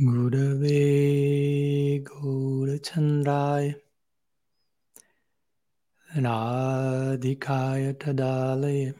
[0.00, 0.78] गुरवे
[2.08, 3.68] गौरचन्द्राय
[6.16, 8.92] राधिकाय तदालय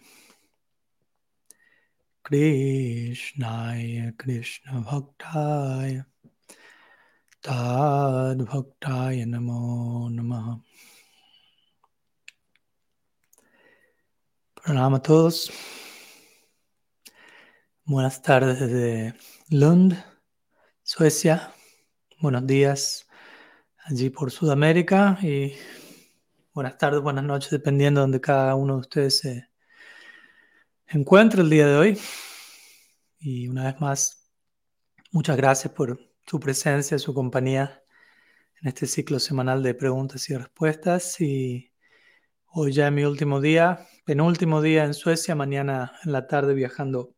[2.24, 5.98] कृष्णाय कृष्णभक्ताय
[7.48, 10.54] ताद्भक्ताय नमो नमः
[14.64, 15.50] प्रणाम a todos.
[17.86, 18.20] Buenas.
[20.94, 21.54] Suecia,
[22.20, 23.08] buenos días
[23.86, 25.54] allí por Sudamérica y
[26.52, 29.48] buenas tardes, buenas noches, dependiendo de donde cada uno de ustedes se
[30.88, 31.98] encuentre el día de hoy.
[33.18, 34.30] Y una vez más,
[35.12, 37.82] muchas gracias por su presencia, su compañía
[38.60, 41.18] en este ciclo semanal de preguntas y respuestas.
[41.22, 41.72] Y
[42.48, 47.14] hoy ya es mi último día, penúltimo día en Suecia, mañana en la tarde viajando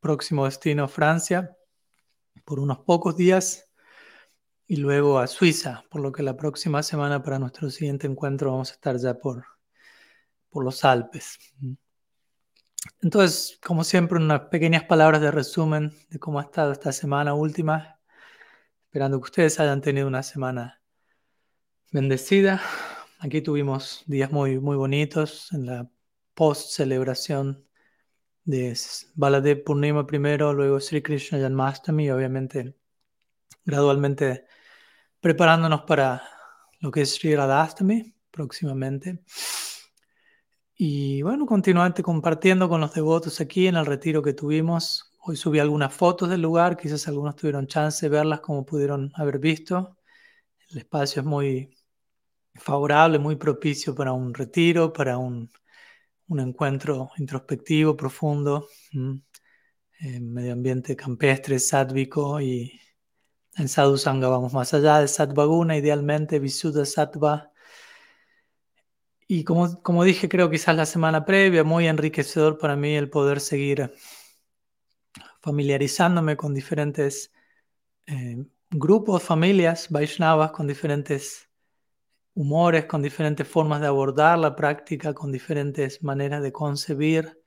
[0.00, 1.56] próximo destino Francia
[2.46, 3.68] por unos pocos días
[4.66, 8.70] y luego a Suiza, por lo que la próxima semana para nuestro siguiente encuentro vamos
[8.70, 9.44] a estar ya por,
[10.48, 11.38] por los Alpes.
[13.02, 18.00] Entonces, como siempre, unas pequeñas palabras de resumen de cómo ha estado esta semana última,
[18.86, 20.80] esperando que ustedes hayan tenido una semana
[21.90, 22.62] bendecida.
[23.18, 25.90] Aquí tuvimos días muy, muy bonitos en la
[26.34, 27.65] post-celebración
[28.46, 28.78] de
[29.14, 32.76] Baladev Purnima primero, luego Sri Krishna Janmastami y obviamente
[33.64, 34.46] gradualmente
[35.20, 36.22] preparándonos para
[36.80, 39.24] lo que es Sri Radhastami próximamente.
[40.76, 45.12] Y bueno, continuamente compartiendo con los devotos aquí en el retiro que tuvimos.
[45.24, 49.40] Hoy subí algunas fotos del lugar, quizás algunos tuvieron chance de verlas como pudieron haber
[49.40, 49.96] visto.
[50.70, 51.76] El espacio es muy
[52.54, 55.50] favorable, muy propicio para un retiro, para un
[56.28, 62.80] un encuentro introspectivo, profundo, en medio ambiente campestre, sádvico y
[63.56, 67.52] en Sadhu Sangha vamos más allá de Sattvaguna, idealmente Visuddha Sattva.
[69.28, 73.40] Y como, como dije, creo quizás la semana previa, muy enriquecedor para mí el poder
[73.40, 73.92] seguir
[75.40, 77.32] familiarizándome con diferentes
[78.06, 81.45] eh, grupos, familias, Vaishnavas, con diferentes
[82.36, 87.40] humores, con diferentes formas de abordar la práctica, con diferentes maneras de concebir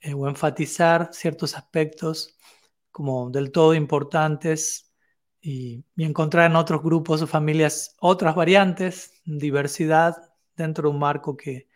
[0.00, 2.36] eh, o enfatizar ciertos aspectos
[2.92, 4.92] como del todo importantes
[5.40, 10.16] y, encontrar en otros grupos o familias otras variantes, diversidad
[10.56, 11.68] dentro de un marco que,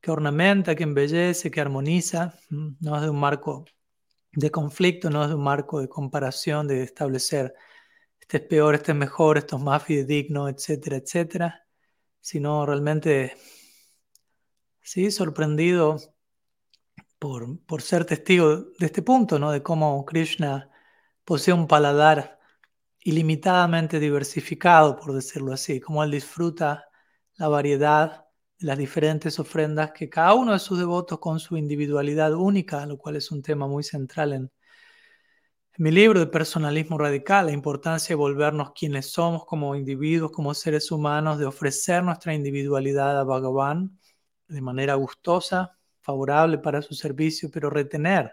[0.00, 3.64] que ornamenta, que embellece, que armoniza, no es de un marco
[4.32, 7.54] de conflicto, no es de un marco de comparación, de establecer
[8.20, 11.67] este es peor, este es mejor, esto es más fidedigno, etcétera, etcétera,
[12.20, 13.36] sino realmente,
[14.82, 15.98] sí, sorprendido
[17.18, 19.50] por, por ser testigo de este punto, ¿no?
[19.50, 20.70] De cómo Krishna
[21.24, 22.38] posee un paladar
[23.00, 26.88] ilimitadamente diversificado, por decirlo así, cómo él disfruta
[27.36, 28.26] la variedad
[28.58, 32.98] de las diferentes ofrendas que cada uno de sus devotos con su individualidad única, lo
[32.98, 34.52] cual es un tema muy central en,
[35.78, 40.90] mi libro de personalismo radical, la importancia de volvernos quienes somos como individuos, como seres
[40.90, 43.96] humanos, de ofrecer nuestra individualidad a Bhagavan
[44.48, 48.32] de manera gustosa, favorable para su servicio, pero retener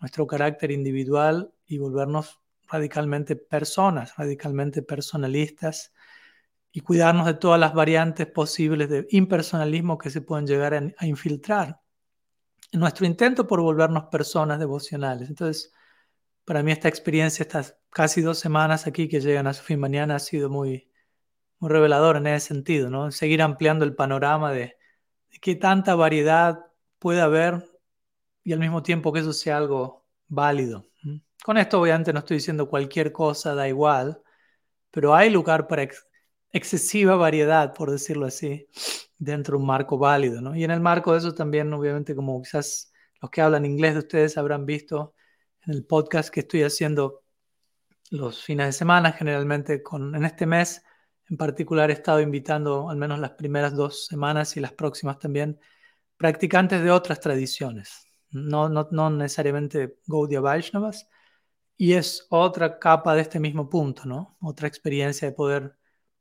[0.00, 5.92] nuestro carácter individual y volvernos radicalmente personas, radicalmente personalistas
[6.72, 11.06] y cuidarnos de todas las variantes posibles de impersonalismo que se pueden llegar a, a
[11.06, 11.80] infiltrar
[12.72, 15.28] en nuestro intento por volvernos personas devocionales.
[15.28, 15.72] Entonces,
[16.44, 20.16] para mí esta experiencia, estas casi dos semanas aquí que llegan a su fin mañana,
[20.16, 20.90] ha sido muy,
[21.58, 23.10] muy revelador en ese sentido, ¿no?
[23.10, 24.76] Seguir ampliando el panorama de,
[25.40, 26.66] qué tanta variedad
[26.98, 27.64] puede haber
[28.42, 30.86] y al mismo tiempo que eso sea algo válido.
[31.44, 34.22] Con esto obviamente no estoy diciendo cualquier cosa, da igual,
[34.90, 35.88] pero hay lugar para
[36.52, 38.68] excesiva variedad, por decirlo así,
[39.18, 40.54] dentro de un marco válido, ¿no?
[40.54, 44.00] Y en el marco de eso también, obviamente, como quizás los que hablan inglés de
[44.00, 45.14] ustedes habrán visto,
[45.66, 47.22] en el podcast que estoy haciendo
[48.10, 50.82] los fines de semana, generalmente con, en este mes
[51.30, 55.60] en particular he estado invitando al menos las primeras dos semanas y las próximas también
[56.16, 61.08] practicantes de otras tradiciones, no, no, no necesariamente Gaudiya Vaishnavas,
[61.76, 64.36] y es otra capa de este mismo punto, ¿no?
[64.42, 65.78] Otra experiencia de poder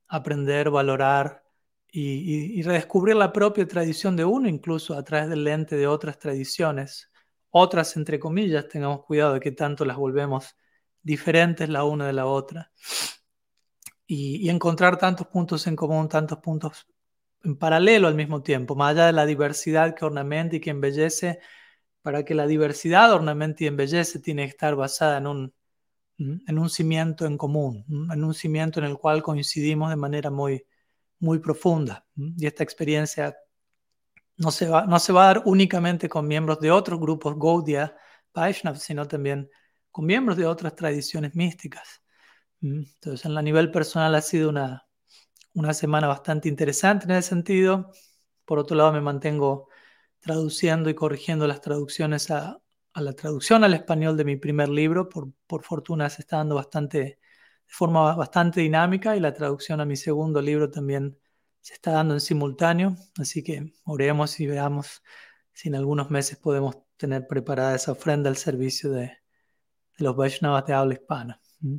[0.07, 1.43] aprender, valorar
[1.91, 5.87] y, y, y redescubrir la propia tradición de uno, incluso a través del lente de
[5.87, 7.08] otras tradiciones,
[7.51, 10.55] otras, entre comillas, tengamos cuidado de que tanto las volvemos
[11.01, 12.71] diferentes la una de la otra.
[14.07, 16.87] Y, encontrar tantos puntos en común, tantos puntos
[17.43, 21.39] en paralelo al mismo tiempo, más allá de la diversidad que ornamenta y que embellece,
[22.01, 25.53] para que la diversidad ornamente y embellece tiene que estar basada en un
[26.19, 30.65] en un cimiento en común, en un cimiento en el cual coincidimos de manera muy,
[31.19, 32.05] muy profunda.
[32.15, 33.37] Y esta experiencia
[34.39, 37.95] no se, va, no se va a dar únicamente con miembros de otros grupos Gaudiya,
[38.33, 39.49] Vaishnav, sino también
[39.91, 42.03] con miembros de otras tradiciones místicas.
[42.61, 44.87] Entonces, en la nivel personal ha sido una,
[45.53, 47.91] una semana bastante interesante en ese sentido.
[48.45, 49.69] Por otro lado, me mantengo
[50.21, 52.61] traduciendo y corrigiendo las traducciones a,
[52.93, 55.09] a la traducción al español de mi primer libro.
[55.09, 57.19] Por, por, fortuna se está dando bastante, de
[57.67, 61.17] forma bastante dinámica y la traducción a mi segundo libro también
[61.61, 62.95] se está dando en simultáneo.
[63.17, 65.03] Así que oremos y veamos
[65.53, 69.19] si en algunos meses podemos tener preparada esa ofrenda al servicio de, de
[69.99, 71.41] los Vaishnavas de habla hispana.
[71.61, 71.77] ¿Mm?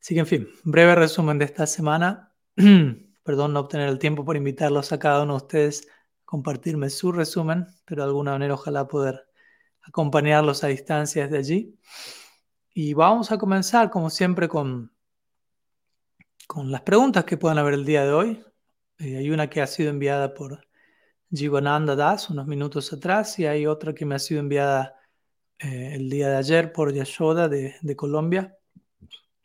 [0.00, 2.32] Así que, en fin, breve resumen de esta semana.
[3.24, 7.10] Perdón no obtener el tiempo por invitarlos a cada uno de ustedes a compartirme su
[7.10, 9.26] resumen, pero de alguna manera ojalá poder
[9.82, 11.78] acompañarlos a distancia desde allí.
[12.72, 14.92] Y vamos a comenzar, como siempre, con,
[16.46, 18.44] con las preguntas que puedan haber el día de hoy.
[18.98, 20.66] Eh, hay una que ha sido enviada por
[21.30, 24.94] Jivananda Das unos minutos atrás y hay otra que me ha sido enviada
[25.58, 28.56] eh, el día de ayer por Yashoda de, Colombia.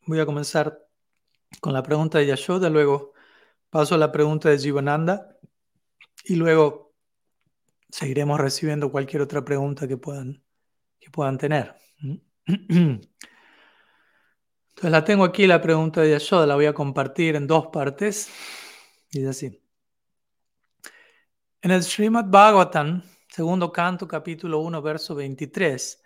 [0.05, 0.79] Voy a comenzar
[1.59, 3.13] con la pregunta de Yashoda, luego
[3.69, 5.37] paso a la pregunta de Jivananda
[6.23, 6.93] y luego
[7.89, 10.43] seguiremos recibiendo cualquier otra pregunta que puedan,
[10.99, 11.75] que puedan tener.
[14.71, 18.29] Entonces la tengo aquí, la pregunta de Yashoda, la voy a compartir en dos partes.
[19.11, 19.61] Dice así.
[21.61, 26.01] En el Srimad Bhagavatam, segundo canto, capítulo 1, verso 23,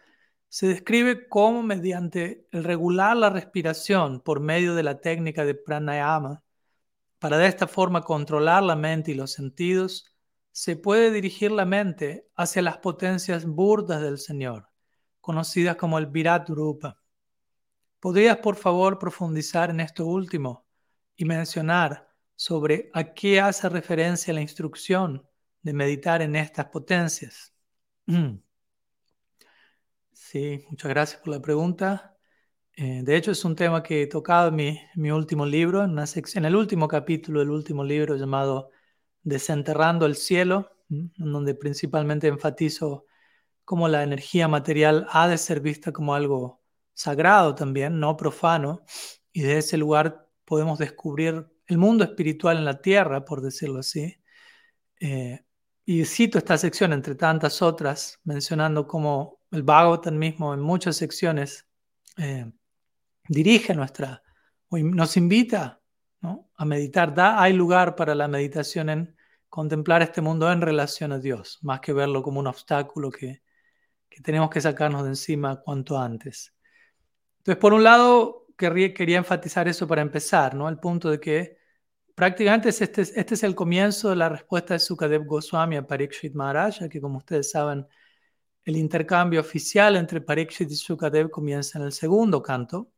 [0.50, 6.44] se describe cómo mediante el regular la respiración por medio de la técnica de pranayama,
[7.20, 10.14] para de esta forma controlar la mente y los sentidos,
[10.52, 14.70] se puede dirigir la mente hacia las potencias burdas del Señor,
[15.22, 17.02] conocidas como el Virat Rupa.
[18.06, 20.68] ¿Podrías, por favor, profundizar en esto último
[21.16, 25.28] y mencionar sobre a qué hace referencia la instrucción
[25.64, 27.52] de meditar en estas potencias?
[30.12, 32.16] Sí, muchas gracias por la pregunta.
[32.74, 35.98] Eh, de hecho, es un tema que he tocado en mi, mi último libro, en,
[35.98, 38.70] en el último capítulo del último libro llamado
[39.24, 43.08] Desenterrando el cielo, en donde principalmente enfatizo
[43.64, 46.65] cómo la energía material ha de ser vista como algo
[46.96, 48.84] sagrado también, no profano,
[49.32, 54.18] y de ese lugar podemos descubrir el mundo espiritual en la tierra, por decirlo así.
[55.00, 55.46] Eh,
[55.86, 61.68] y cito esta sección entre tantas otras, mencionando cómo el Bhagavatam mismo en muchas secciones
[62.18, 62.52] eh,
[63.28, 64.24] dirige nuestra,
[64.72, 65.82] nos invita
[66.58, 67.14] a meditar.
[67.14, 69.16] Da, hay lugar para la meditación en
[69.48, 73.44] contemplar este mundo en relación a Dios, más que verlo como un obstáculo que,
[74.10, 76.56] que tenemos que sacarnos de encima cuanto antes.
[77.46, 80.68] Entonces, por un lado, quería, enfatizar eso para empezar, ¿no?
[80.68, 81.58] El punto de que
[82.16, 86.90] prácticamente este, este es el comienzo de la respuesta de Sukadev Goswami a Parikshit Maharaj,
[86.90, 87.86] que como ustedes saben,
[88.64, 92.92] el intercambio oficial entre Parikshit y Sukadev comienza en el segundo canto,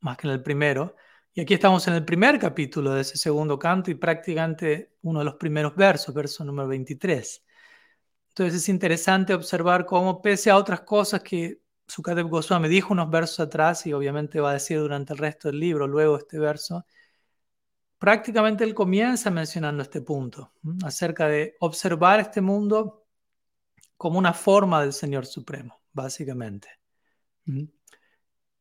[0.00, 0.96] más que en el primero.
[1.32, 5.26] Y aquí estamos en el primer capítulo de ese segundo canto y prácticamente uno de
[5.26, 7.44] los primeros versos, verso número 23.
[8.30, 13.40] Entonces es interesante observar cómo pese a otras cosas que Sukadev Goswami dijo unos versos
[13.40, 16.84] atrás y obviamente va a decir durante el resto del libro, luego este verso,
[17.98, 20.52] prácticamente él comienza mencionando este punto,
[20.84, 23.06] acerca de observar este mundo
[23.96, 26.68] como una forma del Señor Supremo, básicamente.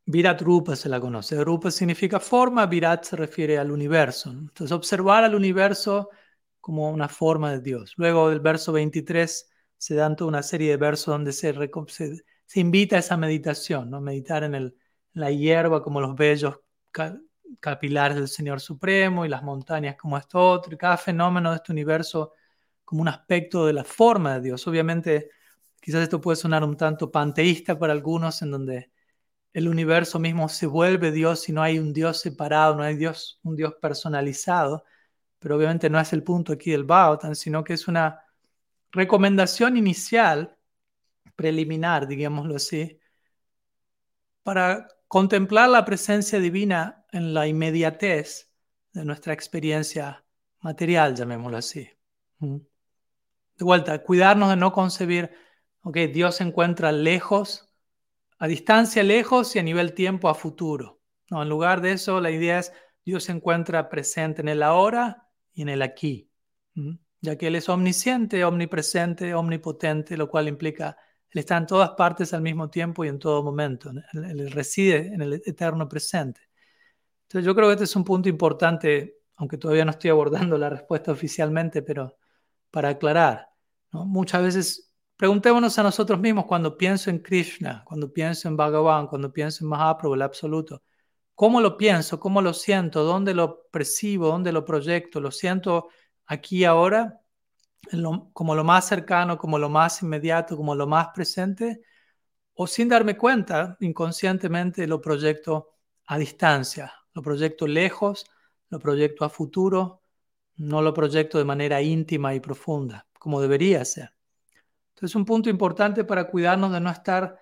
[0.06, 1.44] Virat Rupa se la conoce.
[1.44, 4.30] Rupa significa forma, Virat se refiere al universo.
[4.30, 6.10] Entonces, observar al universo
[6.62, 7.94] como una forma de Dios.
[7.98, 11.54] Luego del verso 23 se dan toda una serie de versos donde se,
[11.90, 12.24] se,
[12.54, 14.02] invita a esa meditación, ¿no?
[14.02, 14.78] meditar en, el,
[15.14, 16.60] la hierba como los bellos
[17.60, 21.72] capilares del Señor Supremo y las montañas como esto otro, y cada fenómeno de este
[21.72, 22.34] universo
[22.84, 24.68] como un aspecto de la forma de Dios.
[24.68, 25.30] Obviamente,
[25.82, 28.92] quizás esto puede sonar un tanto panteísta para algunos, en donde
[29.54, 33.40] el universo mismo se vuelve Dios y no hay un Dios separado, no hay Dios,
[33.44, 34.84] un Dios personalizado,
[35.40, 38.22] pero obviamente no es el punto aquí del Bhagavatam, sino que es una
[38.92, 40.55] recomendación inicial,
[41.36, 43.00] preliminar, digámoslo así,
[44.44, 48.52] para contemplar la presencia divina en la inmediatez
[48.94, 50.24] de nuestra experiencia
[50.60, 51.90] material, llamémoslo así.
[52.40, 55.32] De vuelta, cuidarnos de no concebir,
[55.82, 57.66] ok, Dios se encuentra lejos
[58.38, 61.02] a distancia lejos y a nivel tiempo a futuro.
[61.30, 62.74] No, en lugar de eso, la idea es
[63.04, 66.30] Dios se encuentra presente en el ahora y en el aquí,
[67.22, 70.98] ya que Él es omnisciente, omnipresente, omnipotente, lo cual implica
[71.30, 73.92] Él está en todas partes al mismo tiempo y en todo momento.
[74.14, 76.42] Él, reside en el eterno presente.
[77.24, 80.70] Entonces yo creo que este es un punto importante, aunque todavía no estoy abordando la
[80.70, 82.18] respuesta oficialmente, pero
[82.72, 83.50] para aclarar.
[83.92, 89.32] Muchas veces preguntémonos a nosotros mismos cuando pienso en Krishna, cuando pienso en Bhagavan, cuando
[89.32, 90.84] pienso en Mahaprabhu, el absoluto.
[91.36, 92.20] ¿Cómo lo pienso?
[92.20, 93.04] ¿Cómo lo siento?
[93.04, 94.28] ¿Dónde lo percibo?
[94.28, 95.20] ¿Dónde lo proyecto?
[95.20, 95.90] ¿Lo siento
[96.26, 97.22] aquí ahora?
[98.34, 101.82] Como lo más cercano, como lo más inmediato, como lo más presente,
[102.54, 105.74] o sin darme cuenta, inconscientemente lo proyecto
[106.08, 108.26] a distancia, lo proyecto lejos,
[108.70, 110.02] lo proyecto a futuro,
[110.58, 114.14] no lo proyecto de manera íntima y profunda, como debería ser.
[114.90, 117.38] Entonces, un punto importante para cuidarnos de no estar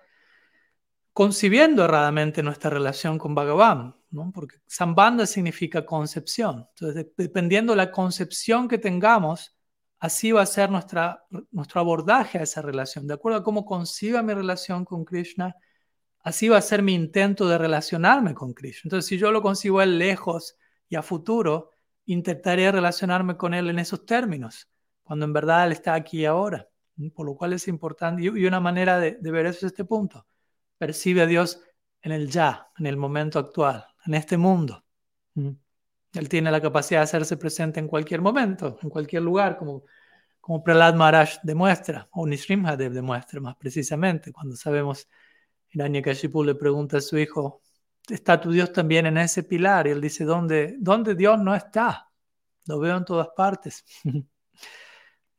[1.12, 3.94] concibiendo erradamente nuestra relación con Bhagavan,
[4.32, 6.66] porque Sambandha significa concepción.
[6.70, 9.56] Entonces, dependiendo de la concepción que tengamos,
[9.98, 13.06] así va a ser nuestra, nuestro abordaje a esa relación.
[13.06, 15.56] De acuerdo a cómo conciba mi relación con Krishna,
[16.20, 18.82] así va a ser mi intento de relacionarme con Krishna.
[18.88, 20.56] Entonces, si yo lo concibo él lejos
[20.88, 21.70] y a futuro,
[22.06, 24.68] intentaré relacionarme con él en esos términos,
[25.02, 26.68] cuando en verdad él está aquí y ahora.
[27.14, 30.26] Por lo cual es importante, y una manera de ver eso es este punto.
[30.78, 31.60] Percibe a Dios
[32.02, 34.84] en el ya, en el momento actual, en este mundo.
[36.14, 39.84] Él tiene la capacidad de hacerse presente en cualquier momento, en cualquier lugar, como,
[40.40, 45.08] como Prahlad Maharaj demuestra, o Nishrimhadev demuestra más precisamente, cuando sabemos,
[45.70, 47.62] Hiranyakashipu le pregunta a su hijo,
[48.08, 49.86] ¿está tu Dios también en ese pilar?
[49.86, 52.10] Y él dice, ¿dónde, ¿dónde Dios no está?
[52.66, 53.84] Lo veo en todas partes.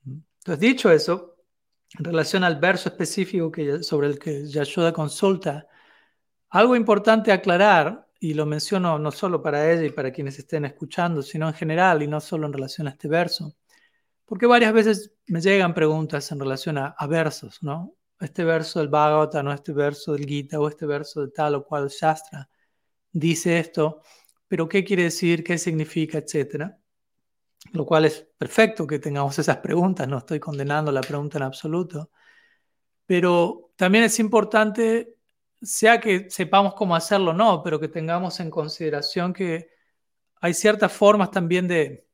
[0.05, 1.37] Entonces, dicho eso,
[1.97, 5.67] en relación al verso específico que, sobre el que Yashoda consulta,
[6.49, 11.21] algo importante aclarar y lo menciono no solo para ella y para quienes estén escuchando,
[11.21, 13.55] sino en general y no solo en relación a este verso,
[14.25, 17.95] porque varias veces me llegan preguntas en relación a, versos, ¿no?
[18.19, 19.53] Este verso del Bhagavatam, ¿no?
[19.53, 22.49] este verso del Gita o este verso de tal o cual Shastra
[23.11, 24.01] dice esto,
[24.47, 25.43] pero ¿qué quiere decir?
[25.43, 26.17] ¿Qué significa?
[26.17, 26.77] Etcétera.
[27.73, 32.11] Lo cual es perfecto que tengamos esas preguntas, no estoy condenando la pregunta en absoluto,
[33.05, 35.15] pero también es importante
[35.61, 39.69] sea que sepamos cómo hacerlo o no, pero que tengamos en consideración que
[40.41, 42.07] hay ciertas formas también de,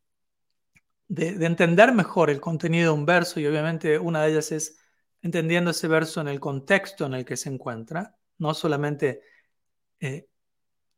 [1.07, 4.77] de, entender mejor el contenido de un verso y obviamente una de ellas es
[5.21, 9.21] entendiendo ese verso en el contexto en el que se encuentra, no solamente
[9.99, 10.27] eh,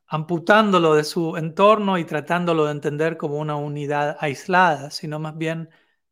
[0.07, 5.69] amputándolo de su entorno y tratándolo de entender como una unidad aislada, sino más bien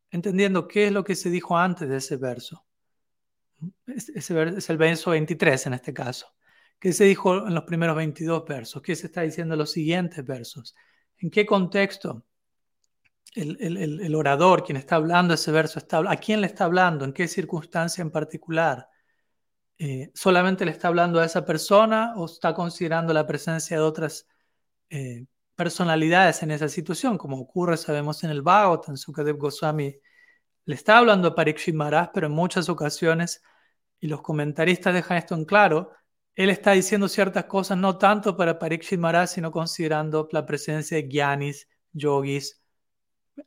[0.09, 2.65] entendiendo qué es lo que se dijo antes de ese verso.
[3.87, 6.27] Ese es el verso 23 en este caso.
[6.79, 8.81] ¿Qué se dijo en los primeros 22 versos?
[8.81, 10.75] ¿Qué se está diciendo en los siguientes versos?
[11.19, 12.25] ¿En qué contexto
[13.35, 17.05] el, orador, quien está hablando ese verso, está, a quién le está hablando?
[17.05, 18.89] ¿En qué circunstancia en particular?
[19.77, 24.27] Eh, ¿Solamente le está hablando a esa persona o está considerando la presencia de otras
[24.89, 25.25] eh,
[25.55, 27.17] personalidades en esa situación?
[27.17, 29.95] Como ocurre, sabemos, en el Bhagavatam, Sukadev Goswami
[30.65, 33.41] le está hablando a Parikshit Maharaj, pero en muchas ocasiones,
[33.99, 35.91] y los comentaristas dejan esto en claro,
[36.35, 41.07] él está diciendo ciertas cosas no tanto para Parikshit Maharaj, sino considerando la presencia de
[41.07, 42.61] Gyanis, Yogis,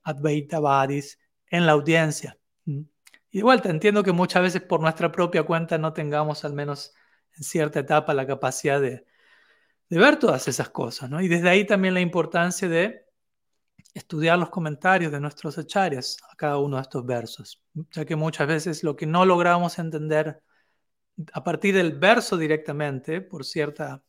[0.02, 1.18] Advaitavadis
[1.48, 2.38] en la audiencia.
[2.64, 2.82] Mm.
[3.30, 6.94] Y de vuelta, entiendo que muchas veces por nuestra propia cuenta no tengamos al menos
[7.36, 9.04] en cierta etapa la capacidad de,
[9.88, 11.20] de ver todas esas cosas, ¿no?
[11.20, 13.03] Y desde ahí también la importancia de
[13.94, 18.48] estudiar los comentarios de nuestros acharyas a cada uno de estos versos, ya que muchas
[18.48, 20.42] veces lo que no logramos entender
[21.32, 24.02] a partir del verso directamente, por cierta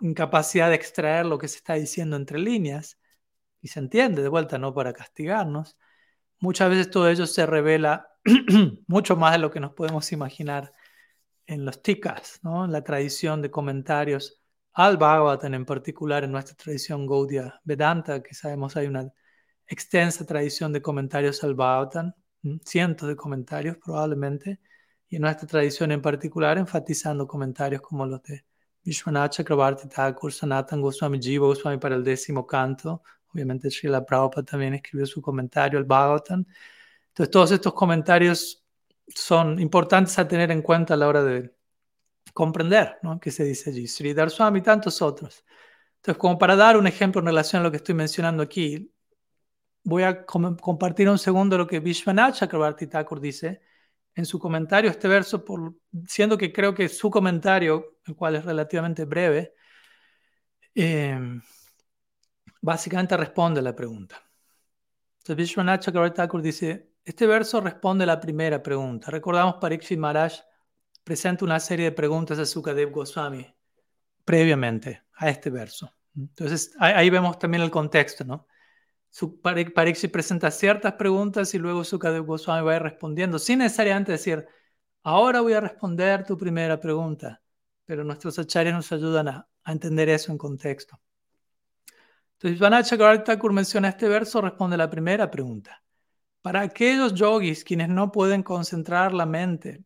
[0.00, 2.98] incapacidad de extraer lo que se está diciendo entre líneas,
[3.62, 5.78] y se entiende de vuelta, no para castigarnos,
[6.38, 8.08] muchas veces todo ello se revela
[8.86, 10.74] mucho más de lo que nos podemos imaginar
[11.46, 12.66] en los tikas, ¿no?
[12.66, 14.43] en la tradición de comentarios
[14.74, 19.12] al Bhagavatam, en particular en nuestra tradición Gaudiya Vedanta, que sabemos hay una
[19.66, 22.12] extensa tradición de comentarios al Bhagavatam,
[22.64, 24.60] cientos de comentarios probablemente,
[25.08, 28.44] y en nuestra tradición en particular enfatizando comentarios como los de
[28.82, 33.02] Vishwanath Chakrabarti Thakur, Sanatan Goswami Jiva Goswami para el décimo canto,
[33.32, 36.44] obviamente Srila Prabhupada también escribió su comentario al Bhagavatam.
[37.08, 38.64] Entonces todos estos comentarios
[39.06, 41.53] son importantes a tener en cuenta a la hora de
[42.34, 43.18] comprender ¿no?
[43.18, 43.86] qué se dice allí.
[43.86, 45.44] Sri Swami y tantos otros.
[45.96, 48.92] Entonces, como para dar un ejemplo en relación a lo que estoy mencionando aquí,
[49.84, 53.62] voy a compartir un segundo lo que Vishwanath Chakrabarti Thakur dice
[54.14, 55.74] en su comentario este verso, por,
[56.06, 59.54] siendo que creo que su comentario, el cual es relativamente breve,
[60.74, 61.18] eh,
[62.60, 64.22] básicamente responde a la pregunta.
[65.18, 69.10] Entonces Vishwanath Chakrabarti Thakur dice, este verso responde a la primera pregunta.
[69.10, 70.34] Recordamos Parikshit Maharaj
[71.04, 73.46] presenta una serie de preguntas a Sukadev Goswami
[74.24, 75.92] previamente a este verso.
[76.16, 78.46] Entonces, ahí vemos también el contexto, ¿no?
[79.42, 84.44] Pariksit presenta ciertas preguntas y luego Sukadev Goswami va a ir respondiendo, sin necesariamente decir,
[85.04, 87.40] ahora voy a responder tu primera pregunta,
[87.84, 91.00] pero nuestros acharyas nos ayudan a, entender eso en contexto.
[92.34, 95.82] Entonces, Vanachakarta Thakur menciona este verso, responde la primera pregunta.
[96.42, 99.82] Para aquellos yogis quienes no pueden concentrar la mente,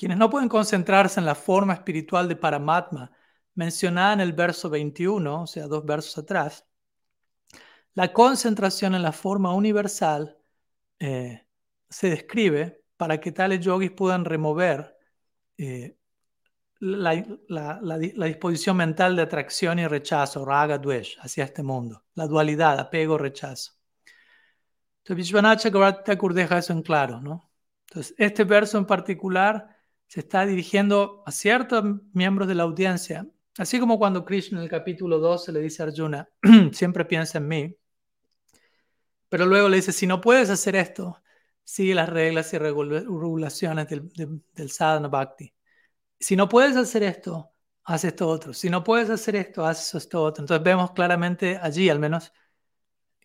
[0.00, 3.12] quienes no pueden concentrarse en la forma espiritual de Paramatma,
[3.52, 6.66] mencionada en el verso 21, o sea, dos versos atrás,
[7.92, 10.38] la concentración en la forma universal
[10.98, 11.46] eh,
[11.90, 14.96] se describe para que tales yogis puedan remover
[15.58, 15.98] eh,
[16.78, 23.18] la, disposición mental de atracción y rechazo, raga, dvesh, hacia este mundo, la dualidad, apego,
[23.18, 23.72] rechazo.
[25.00, 25.70] Entonces, Vishwanacha
[26.04, 27.52] Thakur deja eso en claro, ¿no?
[27.86, 29.79] Entonces, este verso en particular
[30.10, 34.68] se está dirigiendo a ciertos miembros de la audiencia, así como cuando Krishna en el
[34.68, 36.28] capítulo 12 le dice a Arjuna,
[36.72, 37.76] siempre piensa en mí,
[39.28, 41.22] pero luego le dice, si no puedes hacer esto,
[41.62, 44.10] sigue las reglas y regulaciones del,
[44.52, 45.54] del sadhana bhakti.
[46.18, 47.52] Si no puedes hacer esto,
[47.84, 48.52] haz esto otro.
[48.52, 50.42] Si no puedes hacer esto, haz esto otro.
[50.42, 52.32] Entonces vemos claramente allí, al menos,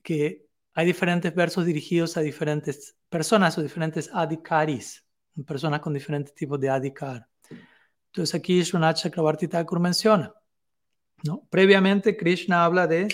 [0.03, 5.04] que hay diferentes versos dirigidos a diferentes personas o diferentes adhikaris,
[5.43, 7.27] personas con diferentes tipos de adhikar.
[8.07, 10.33] Entonces aquí Shunacha Chakrabarti Thakur menciona,
[11.23, 11.45] ¿no?
[11.49, 13.07] Previamente Krishna habla de,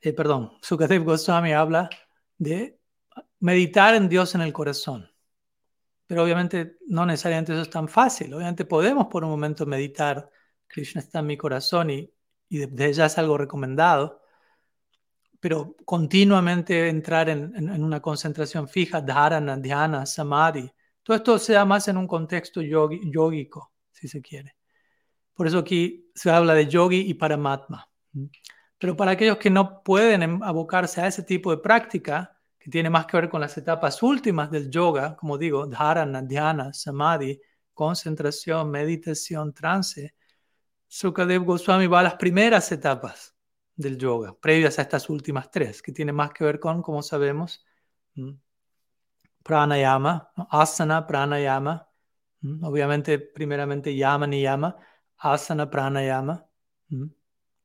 [0.00, 1.88] eh, perdón, Sukadev Goswami habla
[2.38, 2.78] de
[3.40, 5.08] meditar en Dios en el corazón.
[6.06, 8.34] Pero obviamente no necesariamente eso es tan fácil.
[8.34, 10.28] Obviamente podemos por un momento meditar,
[10.66, 12.12] Krishna está en mi corazón y,
[12.48, 14.22] y desde ya es algo recomendado
[15.42, 20.70] pero continuamente entrar en, una concentración fija, dharana, dhyana, samadhi,
[21.02, 24.56] todo esto se da más en un contexto yogi, yogico, si se quiere.
[25.34, 27.88] Por eso aquí se habla de yogi y paramatma.
[28.78, 32.90] Pero para aquellos que no pueden em, abocarse a ese tipo de práctica, que tiene
[32.90, 37.40] más que ver con las etapas últimas del yoga, como digo, dharana, dhyana, samadhi,
[37.74, 40.14] concentración, meditación, trance,
[40.86, 43.34] Sukadev Goswami va a las primeras etapas
[43.74, 47.64] del yoga, previas a estas últimas tres, que tiene más que ver con, como sabemos,
[49.42, 51.88] pranayama, asana, pranayama,
[52.62, 54.76] obviamente primeramente yama ni yama,
[55.18, 56.46] asana, pranayama,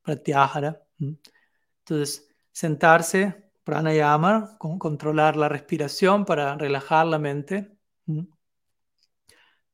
[0.02, 0.82] pratyahara.
[0.98, 7.76] Entonces, sentarse, pranayama, con controlar la respiración para relajar la mente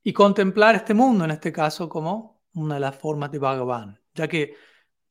[0.02, 4.28] y contemplar este mundo, en este caso, como una de las formas de Bhagavan, ya
[4.28, 4.54] que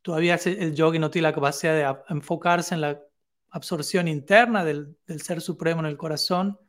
[0.01, 3.01] todavía el yogi no tiene la capacidad de enfocarse en la
[3.49, 6.59] absorción interna del, ser supremo en el corazón,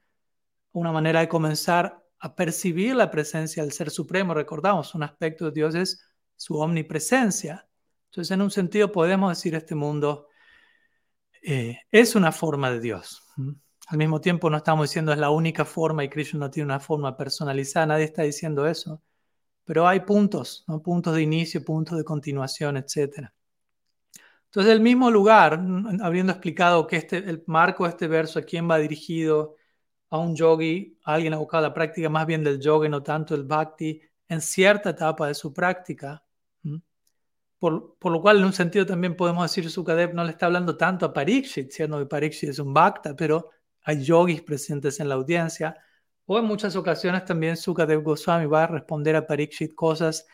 [0.75, 4.35] una manera de comenzar a percibir la presencia del ser supremo.
[4.35, 6.05] Recordamos, un aspecto de Dios es
[6.37, 7.67] su omnipresencia.
[8.11, 10.29] Entonces, en un sentido, podemos decir este mundo
[11.43, 13.23] eh, es una forma de Dios.
[13.87, 16.81] Al mismo tiempo, no estamos diciendo es la única forma y Krishna no tiene una
[16.81, 19.03] forma personalizada, nadie está diciendo eso
[19.65, 20.83] pero hay puntos, ¿no?
[20.83, 23.31] puntos de inicio, puntos de continuación, etc.
[24.47, 25.61] Entonces, el mismo lugar,
[26.03, 29.57] habiendo explicado que este, el marco de este verso, a quién va dirigido,
[30.14, 33.42] a un yogi, alguien ha buscado la práctica más bien del yoga, no tanto el
[33.42, 36.22] bhakti, en cierta etapa de su práctica,
[37.59, 40.77] por, por, lo cual en un sentido también podemos decir Sukadev no le está hablando
[40.77, 43.50] tanto a Parikshit, siendo que Parikshit es un bhakta, pero
[43.83, 45.77] hay yogis presentes en la audiencia,
[46.27, 50.29] o en muchas ocasiones también Sukadev Goswami va a responder a Pariksit cosas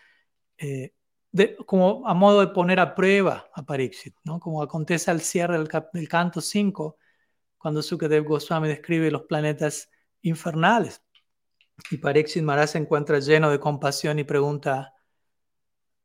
[0.59, 0.93] eh,
[1.33, 4.41] de, como a modo de poner a prueba a Pariksit, ¿no?
[4.41, 6.99] como acontece al cierre del, canto 5,
[7.61, 9.91] cuando Sukadev Goswami describe los planetas
[10.23, 11.03] infernales.
[11.91, 14.95] Y Pariksit Maharaj se encuentra lleno de compasión y pregunta,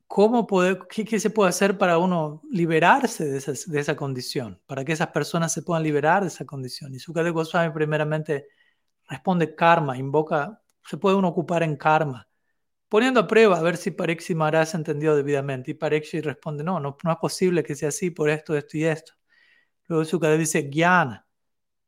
[0.06, 0.46] ¿cómo
[0.90, 4.62] qué, se puede hacer para uno liberarse de, esa condición?
[4.66, 6.94] Para que esas personas se puedan liberar de esa condición.
[6.94, 8.48] Y Sukadev Goswami primeramente
[9.08, 12.28] responde karma, invoca, se puede uno ocupar en karma,
[12.90, 15.72] poniendo a prueba a ver si Parexi Maharaj ha entendido debidamente.
[15.72, 19.14] Y Parexi responde, no, no, es posible que sea así por esto, esto y esto.
[19.88, 21.25] Luego Sukadeva dice, Gyana.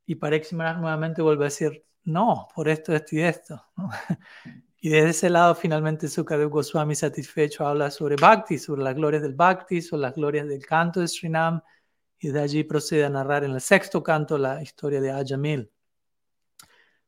[0.08, 3.64] Y Parexi Maharaj nuevamente vuelve a decir, no, por esto, esto y esto.
[4.80, 9.34] Y desde ese lado, finalmente, Sukadev Goswami satisfecho habla sobre Bhakti, sobre las glorias del
[9.34, 11.62] Bhakti, sobre las glorias del canto de Srinam,
[12.20, 15.72] y de allí procede a narrar en el sexto canto la historia de Ajamil.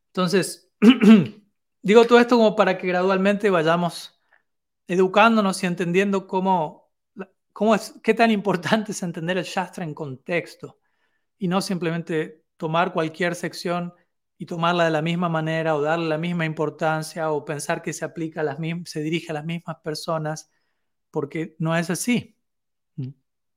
[0.07, 0.71] Entonces,
[1.81, 4.19] digo todo esto como para que gradualmente vayamos
[4.87, 6.91] educándonos y entendiendo cómo,
[7.53, 10.79] cómo es, qué tan importante es entender el Shastra en contexto
[11.37, 13.93] y no simplemente tomar cualquier sección
[14.37, 18.03] y tomarla de la misma manera o darle la misma importancia o pensar que se
[18.03, 20.51] aplica a las mismas, se dirige a las mismas personas,
[21.09, 22.37] porque no es así.
[22.97, 23.09] Mm.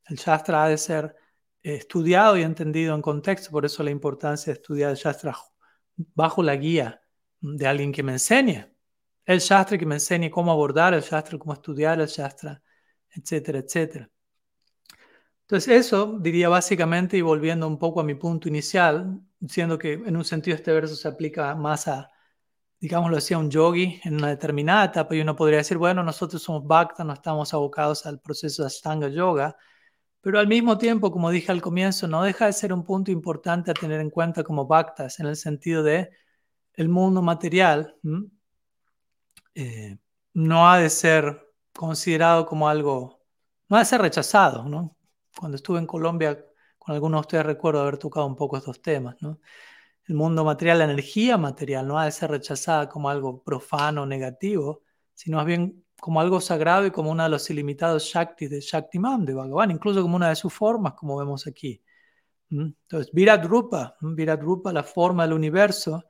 [0.06, 1.16] El Shastra ha de ser
[1.62, 5.36] estudiado y entendido en contexto, por eso la importancia de estudiar el Shastra
[6.14, 7.02] bajo la guía
[7.40, 8.66] de alguien que me enseñe.
[9.24, 12.62] El Shastra que me enseñe cómo abordar el Shastra, cómo estudiar el Shastra,
[13.10, 14.11] etcétera, etcétera.
[15.52, 20.16] Entonces eso diría básicamente, y volviendo un poco a mi punto inicial, siendo que en
[20.16, 22.10] un sentido este verso se aplica más a,
[22.80, 26.42] digámoslo así, a un yogi en una determinada etapa, y uno podría decir, bueno, nosotros
[26.42, 29.54] somos bhakta, no estamos abocados al proceso de Ashtanga Yoga,
[30.22, 33.72] pero al mismo tiempo, como dije al comienzo, no deja de ser un punto importante
[33.72, 36.08] a tener en cuenta como bhaktas, en el sentido de
[36.72, 37.94] el mundo material
[39.54, 39.98] eh,
[40.32, 43.20] no ha de ser considerado como algo,
[43.68, 44.96] no ha de ser rechazado, ¿no?
[45.36, 46.44] Cuando estuve en Colombia,
[46.78, 49.16] con algunos de ustedes recuerdo haber tocado un poco estos temas.
[50.04, 54.82] El mundo material, la energía material no ha de ser rechazada como algo profano, negativo,
[55.14, 59.24] sino más bien como algo sagrado y como uno de los ilimitados Shakti de Shaktiman,
[59.24, 61.80] de Bhagavan, incluso como una de sus formas, como vemos aquí.
[62.50, 66.04] Entonces, Virat Rupa, Virat Rupa, la forma del universo,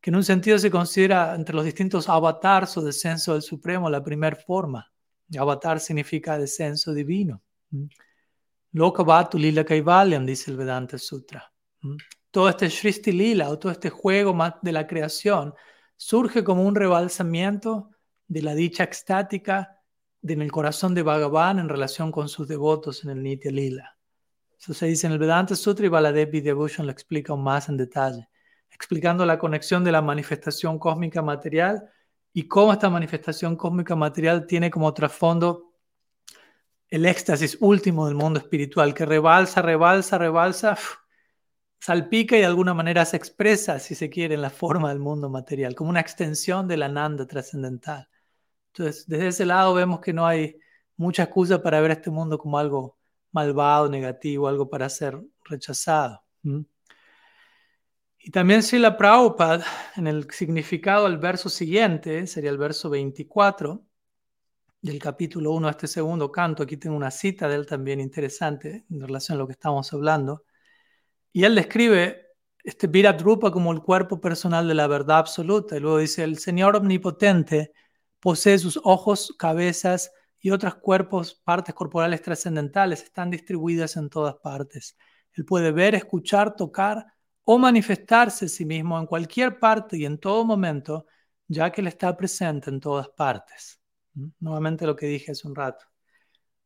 [0.00, 4.02] que en un sentido se considera entre los distintos avatars o descenso del Supremo la
[4.04, 4.92] primera forma.
[5.38, 7.40] Avatar significa descenso divino.
[8.72, 11.52] Lokavatu Lila Kaivalyam, dice el Vedanta Sutra.
[12.30, 15.54] Todo este Shristi Lila o todo este juego de la creación
[15.96, 17.90] surge como un rebalsamiento
[18.26, 19.78] de la dicha extática
[20.22, 23.96] en el corazón de Bhagavan en relación con sus devotos en el Nitya Lila.
[24.58, 27.76] Eso se dice en el Vedanta Sutra y Baladevi Devotion lo explica aún más en
[27.76, 28.28] detalle,
[28.70, 31.90] explicando la conexión de la manifestación cósmica material
[32.32, 35.71] y cómo esta manifestación cósmica material tiene como trasfondo
[36.92, 40.76] el éxtasis último del mundo espiritual, que rebalsa, rebalsa, rebalsa,
[41.80, 45.30] salpica y de alguna manera se expresa, si se quiere, en la forma del mundo
[45.30, 48.06] material, como una extensión de la nanda trascendental.
[48.66, 50.58] Entonces, desde ese lado vemos que no hay
[50.96, 52.98] mucha excusa para ver este mundo como algo
[53.30, 56.22] malvado, negativo, algo para ser rechazado.
[58.18, 59.64] Y también la Prabhupada,
[59.96, 63.82] en el significado del verso siguiente, sería el verso 24
[64.82, 68.84] del capítulo 1 de este segundo canto, aquí tengo una cita de él también interesante
[68.90, 70.44] en relación a lo que estamos hablando,
[71.32, 72.26] y él describe
[72.64, 76.38] este Virat Rupa como el cuerpo personal de la verdad absoluta, y luego dice, el
[76.38, 77.72] Señor omnipotente
[78.20, 84.96] posee sus ojos, cabezas y otros cuerpos, partes corporales trascendentales, están distribuidas en todas partes.
[85.34, 87.06] Él puede ver, escuchar, tocar
[87.44, 91.06] o manifestarse a sí mismo en cualquier parte y en todo momento,
[91.48, 93.81] ya que Él está presente en todas partes.
[94.40, 95.84] Nuevamente lo que dije hace un rato.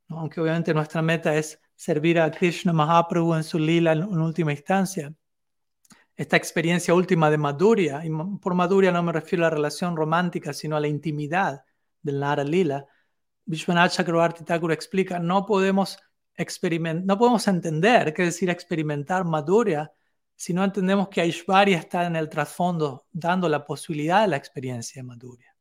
[0.09, 5.13] Aunque obviamente nuestra meta es servir a Krishna Mahaprabhu en su lila en última instancia
[6.17, 10.53] esta experiencia última de Madhurya, y por Madhurya no me refiero a la relación romántica,
[10.55, 11.63] sino a la intimidad
[12.01, 12.87] del Nara Lila,
[13.45, 15.99] Vishwanath Chakravarti Thakur explica, no podemos,
[17.05, 19.93] no podemos entender qué decir experimentar Madhurya
[20.35, 25.01] si no entendemos que Aishvarya está en el trasfondo dando la posibilidad de la experiencia
[25.01, 25.56] de Madhurya.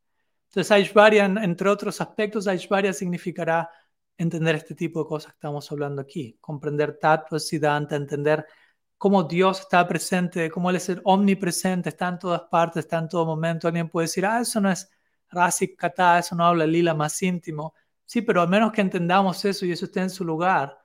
[0.55, 3.69] Entonces Aishvarya, entre otros aspectos, Aishvarya significará
[4.17, 8.45] entender este tipo de cosas que estamos hablando aquí, comprender Tattva Siddhanta, entender
[8.97, 13.09] cómo Dios está presente, cómo Él es el omnipresente, está en todas partes, está en
[13.09, 13.67] todo momento.
[13.67, 14.89] Alguien puede decir, ah, eso no es
[15.29, 17.73] Rasik Kata, eso no habla lila más íntimo.
[18.05, 20.77] Sí, pero al menos que entendamos eso y eso esté en su lugar,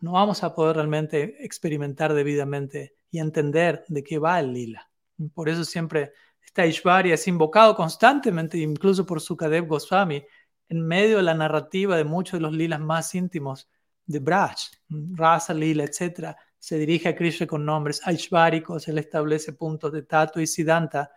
[0.00, 4.90] no vamos a poder realmente experimentar debidamente y entender de qué va el lila.
[5.34, 6.14] Por eso siempre
[6.48, 10.24] está Ishvarya es invocado constantemente, incluso por Sukadev Goswami,
[10.68, 13.70] en medio de la narrativa de muchos de los lilas más íntimos
[14.06, 14.56] de Braj,
[14.88, 20.40] Rasa Lila, etc se dirige a Krishna con nombres aishváricos, él establece puntos de Tato
[20.40, 21.10] y Siddhanta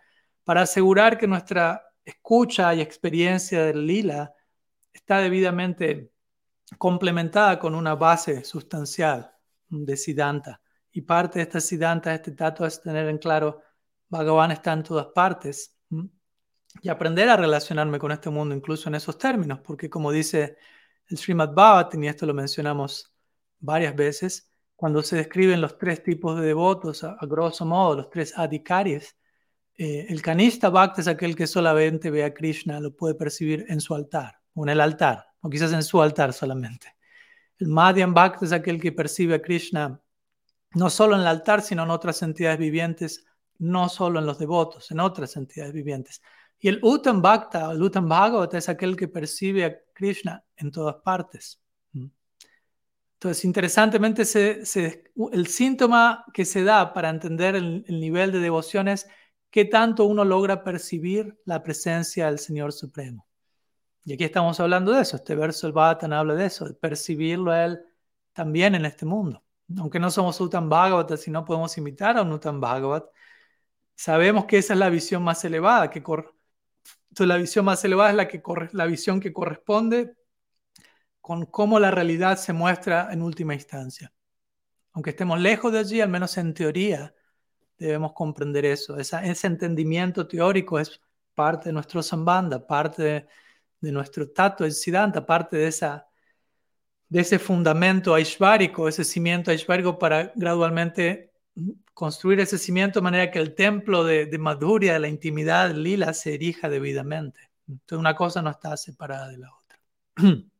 [0.44, 4.32] para asegurar que nuestra escucha y experiencia del lila
[4.92, 6.12] está debidamente
[6.78, 9.32] complementada con una base sustancial
[9.68, 10.60] de Siddhanta.
[10.92, 13.60] Y parte de esta Siddhanta, este Tato, es tener en claro,
[14.12, 15.74] Bhagavan está en todas partes.
[16.82, 20.56] Y aprender a relacionarme con este mundo incluso en esos términos, porque como dice
[21.06, 23.12] el Srimad Bhagavatam, y esto lo mencionamos
[23.58, 28.36] varias veces, cuando se describen los tres tipos de devotos, a, grosso modo, los tres
[28.36, 29.16] adhikaris,
[29.76, 33.80] eh, el canista bhakta es aquel que solamente ve a Krishna, lo puede percibir en
[33.80, 36.96] su altar, o en el altar, o quizás en su altar solamente.
[37.58, 40.00] El madhyam bhakta es aquel que percibe a Krishna
[40.74, 43.26] no solo en el altar, sino en otras entidades vivientes,
[43.58, 46.22] no solo en los devotos, en otras entidades vivientes.
[46.58, 50.96] Y el Uttam Bhakta, el Uttam Bhagavata es aquel que percibe a Krishna en todas
[51.02, 51.60] partes.
[53.22, 59.06] Entonces, interesantemente, el síntoma que se da para entender el, nivel de devoción es
[59.48, 63.24] qué tanto uno logra percibir la presencia del Señor Supremo.
[64.04, 65.14] Y aquí estamos hablando de eso.
[65.14, 67.80] Este verso del Bhattan habla de eso, de percibirlo a Él
[68.32, 69.44] también en este mundo.
[69.78, 73.04] Aunque no somos Utan Bhagavata, si no podemos imitar a un Utan Bhagavat,
[73.94, 75.90] sabemos que esa es la visión más elevada.
[75.90, 76.02] Que
[77.18, 80.14] la visión más elevada es la, que la visión que corresponde
[81.20, 84.12] con cómo la realidad se muestra en última instancia.
[84.92, 87.14] Aunque estemos lejos de allí, al menos en teoría,
[87.78, 88.96] debemos comprender eso.
[88.98, 91.00] ese entendimiento teórico es
[91.34, 93.28] parte de nuestro sambanda, parte
[93.80, 96.06] de, nuestro tato, el siddhanta, parte de, esa,
[97.08, 101.31] de ese fundamento aishvárico, ese cimiento aishvárico para gradualmente
[101.94, 106.34] construir ese cimiento de manera que el templo de, de de la intimidad lila, se
[106.34, 107.50] erija debidamente.
[107.68, 109.78] Entonces una cosa no está separada de la otra.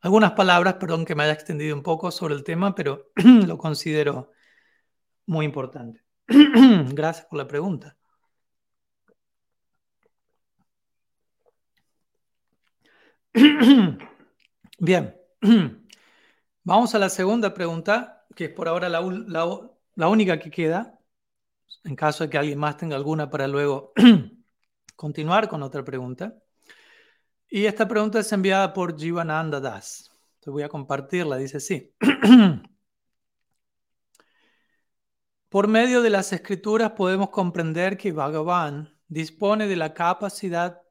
[0.00, 3.10] Algunas palabras, perdón que me haya extendido un poco sobre el tema, pero
[3.46, 4.32] lo considero
[5.26, 6.02] muy importante.
[6.28, 7.96] Gracias por la pregunta.
[14.78, 15.14] Bien,
[16.64, 19.44] vamos a la segunda pregunta, que es por ahora la, la,
[19.96, 20.98] única que queda,
[21.84, 23.92] en caso de que alguien más tenga alguna para luego
[24.96, 26.34] continuar con otra pregunta.
[27.48, 30.10] Y esta pregunta es enviada por Jivananda Das.
[30.40, 31.94] Te voy a compartirla, dice así.
[35.48, 40.82] Por medio de las escrituras podemos comprender que Bhagavan dispone de la capacidad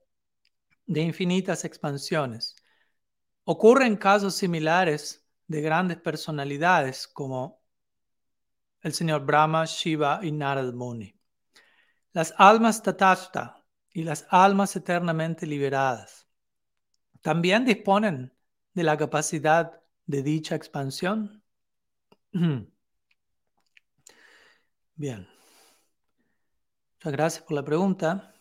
[0.86, 2.56] de infinitas expansiones.
[3.44, 7.62] Ocurren casos similares de grandes personalidades como
[8.86, 11.20] el señor Brahma, Shiva y Narad Muni.
[12.14, 16.28] Las almas tatashta y las almas eternamente liberadas
[17.22, 18.32] también disponen
[18.76, 21.44] de la capacidad de dicha expansión.
[24.96, 25.28] Bien.
[26.98, 28.36] Muchas gracias por la pregunta.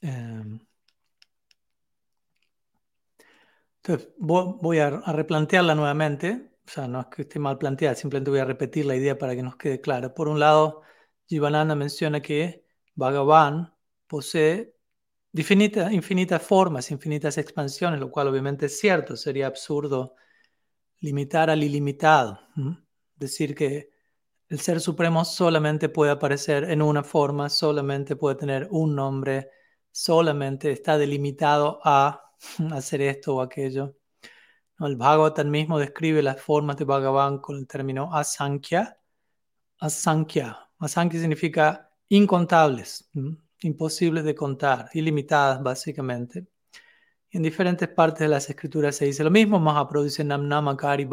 [0.00, 0.58] Em,
[3.82, 6.53] entonces, voy a, replantearla nuevamente.
[6.66, 9.36] O sea, no es que esté mal planteada, simplemente voy a repetir la idea para
[9.36, 10.14] que nos quede clara.
[10.14, 10.82] Por un lado,
[11.26, 13.74] Jivananda menciona que Bhagavan
[14.06, 14.74] posee
[15.32, 19.16] infinitas formas, infinitas expansiones, lo cual obviamente es cierto.
[19.16, 20.14] Sería absurdo
[21.00, 22.40] limitar al ilimitado.
[23.16, 23.90] Decir que
[24.48, 29.50] el Ser Supremo solamente puede aparecer en una forma, solamente puede tener un nombre,
[29.90, 32.32] solamente está delimitado a
[32.72, 33.96] hacer esto o aquello.
[34.86, 38.98] El Bhagavatam mismo describe las formas de Bhagavan con el término asankhya.
[39.78, 40.70] Asankhya.
[40.78, 43.10] Asankhya significa incontables,
[43.60, 46.46] imposibles de contar, ilimitadas básicamente.
[47.30, 49.58] En diferentes partes de las escrituras se dice lo mismo.
[49.58, 51.08] Mahaprabhu dice Namnamakari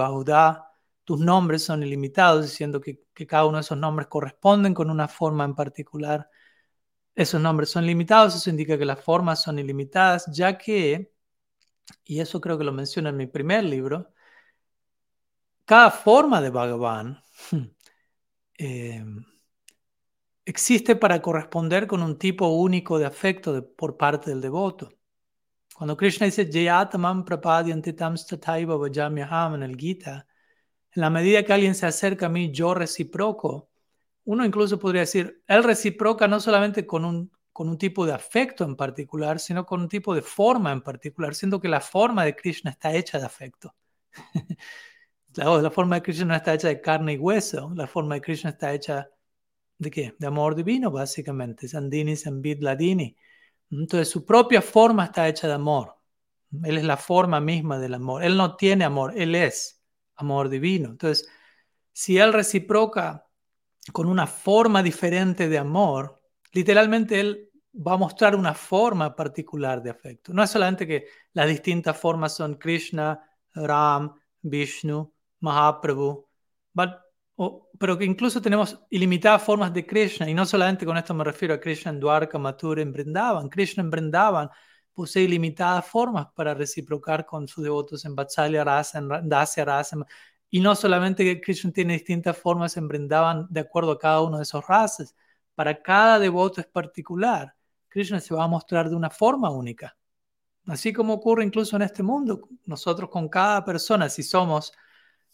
[1.03, 5.45] tus nombres son ilimitados, diciendo que, cada uno de esos nombres corresponden con una forma
[5.45, 6.29] en particular.
[7.15, 11.13] Esos nombres son limitados, eso indica que las formas son ilimitadas, ya que,
[12.03, 14.13] y eso creo que lo menciona en mi primer libro,
[15.65, 17.21] cada forma de Bhagavan
[18.57, 19.05] eh,
[20.45, 24.89] existe para corresponder con un tipo único de afecto por parte del devoto.
[25.75, 30.27] Cuando Krishna dice Jayatamam prapadyantitam stataiva vajamyaham en el Gita,
[30.93, 33.69] en la medida que alguien se acerca a mí, yo reciproco.
[34.25, 38.63] Uno incluso podría decir, él reciproca no solamente con un, con un tipo de afecto
[38.63, 42.35] en particular, sino con un tipo de forma en particular, siendo que la forma de
[42.35, 43.75] Krishna está hecha de afecto.
[45.35, 48.51] la, forma de Krishna no está hecha de carne y hueso, la forma de Krishna
[48.51, 49.09] está hecha
[49.77, 50.15] de qué?
[50.19, 51.67] De amor divino, básicamente.
[51.67, 53.15] Sandini, Sambit, Ladini.
[53.71, 55.97] Entonces su propia forma está hecha de amor.
[56.63, 58.23] Él es la forma misma del amor.
[58.23, 59.81] Él no tiene amor, él es
[60.15, 60.89] amor divino.
[60.89, 61.27] Entonces,
[61.93, 63.27] si Él reciproca
[63.91, 66.20] con una forma diferente de amor,
[66.51, 70.33] literalmente Él va a mostrar una forma particular de afecto.
[70.33, 73.21] No es solamente que las distintas formas son Krishna,
[73.53, 76.27] Ram, Vishnu, Mahaprabhu,
[77.79, 81.53] pero que incluso tenemos ilimitadas formas de Krishna, y no solamente con esto me refiero
[81.53, 83.49] a Krishna en Dwarka, Mathura, en Brindavan.
[83.49, 84.49] Krishna en Brindavan
[84.93, 89.97] posee ilimitadas formas para reciprocar con sus devotos en Vatsalya Rasa, en Dasya Rasa.
[90.49, 94.37] Y no solamente que Krishna tiene distintas formas en Brindavan de acuerdo a cada uno
[94.37, 95.15] de esos razas.
[95.62, 97.54] Para cada devoto es particular.
[97.88, 99.95] Krishna se va a mostrar de una forma única.
[100.65, 102.50] Así como ocurre incluso en este mundo.
[102.65, 104.74] Nosotros con cada persona, si somos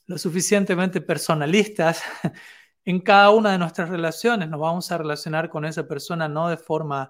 [0.05, 2.03] lo suficientemente personalistas,
[2.83, 6.57] en cada una de nuestras relaciones nos vamos a relacionar con esa persona no de
[6.57, 7.09] forma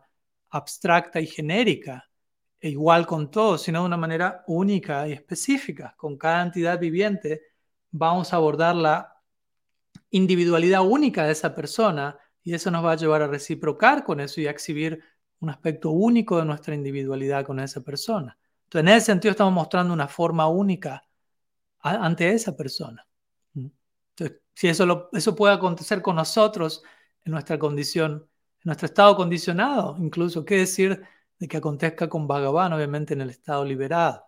[0.51, 2.07] abstracta y genérica,
[2.59, 5.95] e igual con todos, sino de una manera única y específica.
[5.97, 7.41] Con cada entidad viviente
[7.89, 9.11] vamos a abordar la
[10.11, 12.15] individualidad única de esa persona
[12.47, 15.03] Y eso nos va a llevar a reciprocar con eso y a exhibir
[15.41, 18.39] un aspecto único de nuestra individualidad con esa persona.
[18.63, 21.03] Entonces, en ese sentido estamos mostrando una forma única
[21.81, 23.05] ante esa persona.
[23.53, 26.83] Entonces, si eso, eso puede acontecer con nosotros
[27.25, 31.03] en nuestra condición, en nuestro estado condicionado, incluso, ¿qué decir
[31.37, 34.23] de que acontezca con Bhagavan, obviamente en el estado liberado?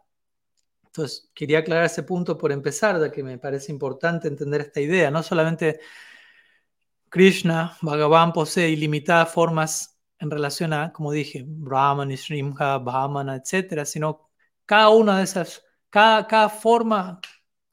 [0.84, 5.10] Entonces, quería aclarar ese punto por empezar, de que me parece importante entender esta idea.
[5.10, 5.80] No solamente
[7.10, 14.30] Krishna, Bhagavan posee ilimitadas formas en relación a, como dije, Brahman, Shrimha, Brahmana, etcétera, sino
[14.66, 17.20] cada una de esas, cada, cada forma,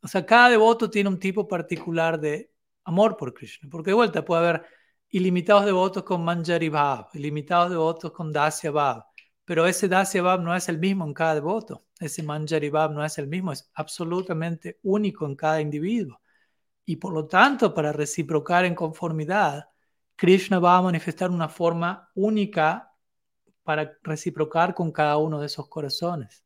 [0.02, 2.52] o sea, cada devoto tiene un tipo particular de
[2.84, 3.68] amor por Krishna.
[3.70, 4.66] Porque de vuelta puede haber
[5.10, 9.04] ilimitados devotos con Manjari Bhav, ilimitados devotos con Dasya Bhav,
[9.44, 13.04] pero ese Dasya Bhav no es el mismo en cada devoto, ese Manjari Bhav no
[13.04, 16.20] es el mismo, es absolutamente único en cada individuo.
[16.86, 19.68] Y por lo tanto, para reciprocar en conformidad,
[20.14, 22.94] Krishna va a manifestar una forma única
[23.64, 26.44] para reciprocar con cada uno de esos corazones.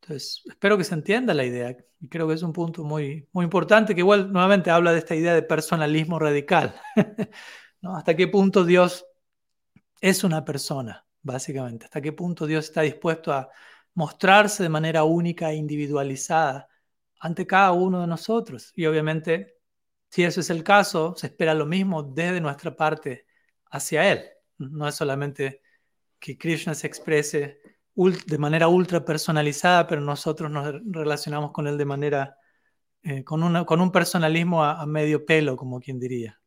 [0.00, 1.76] Entonces, espero que se entienda la idea.
[2.00, 5.14] Y creo que es un punto muy, muy importante que igual nuevamente habla de esta
[5.14, 6.74] idea de personalismo radical.
[7.82, 9.04] ¿Hasta qué punto Dios
[10.00, 11.86] es una persona, básicamente?
[11.86, 13.50] ¿Hasta qué punto Dios está dispuesto a
[13.94, 16.69] mostrarse de manera única e individualizada
[17.20, 18.72] ante cada uno de nosotros?
[18.74, 19.58] Y obviamente,
[20.10, 23.26] si eso es el caso, se espera lo mismo desde nuestra parte
[23.70, 24.24] hacia Él.
[24.58, 25.62] No es solamente
[26.18, 27.60] que Krishna se exprese
[28.26, 32.36] de manera ultra personalizada, pero nosotros nos relacionamos con él de manera,
[33.02, 36.40] eh, con, una, con un personalismo a, medio pelo, como quien diría.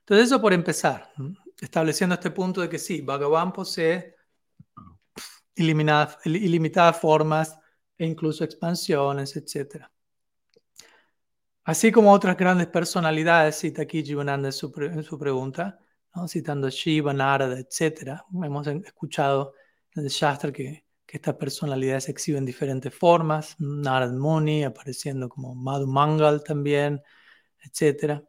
[0.00, 1.12] Entonces eso por empezar,
[1.60, 4.16] estableciendo este punto de que sí, Bhagavan posee
[5.60, 7.58] ilimitadas, formas
[7.96, 9.86] e incluso expansiones, etc.
[11.64, 14.52] Así como otras grandes personalidades, cita aquí Jivananda en
[15.02, 15.78] su, pregunta,
[16.26, 18.20] citando Shiva, Narada, etc.
[18.32, 19.54] Hemos escuchado
[19.94, 25.88] en el Shastra que, que estas personalidades exhiben diferentes formas, Narad Muni apareciendo como Madhu
[25.88, 27.02] Mangal también,
[27.64, 28.22] etc.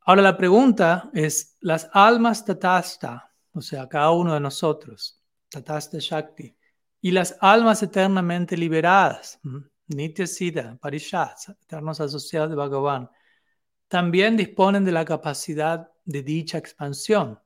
[0.00, 5.22] Ahora la pregunta es, las almas tatasta, o sea, cada uno de nosotros,
[5.62, 6.56] tatasta Shakti,
[7.00, 9.40] y las almas eternamente liberadas,
[9.88, 13.08] Nitya Siddha, Parishat, eternos asociados de Bhagavan,
[13.88, 17.38] también disponen de la capacidad de dicha expansión?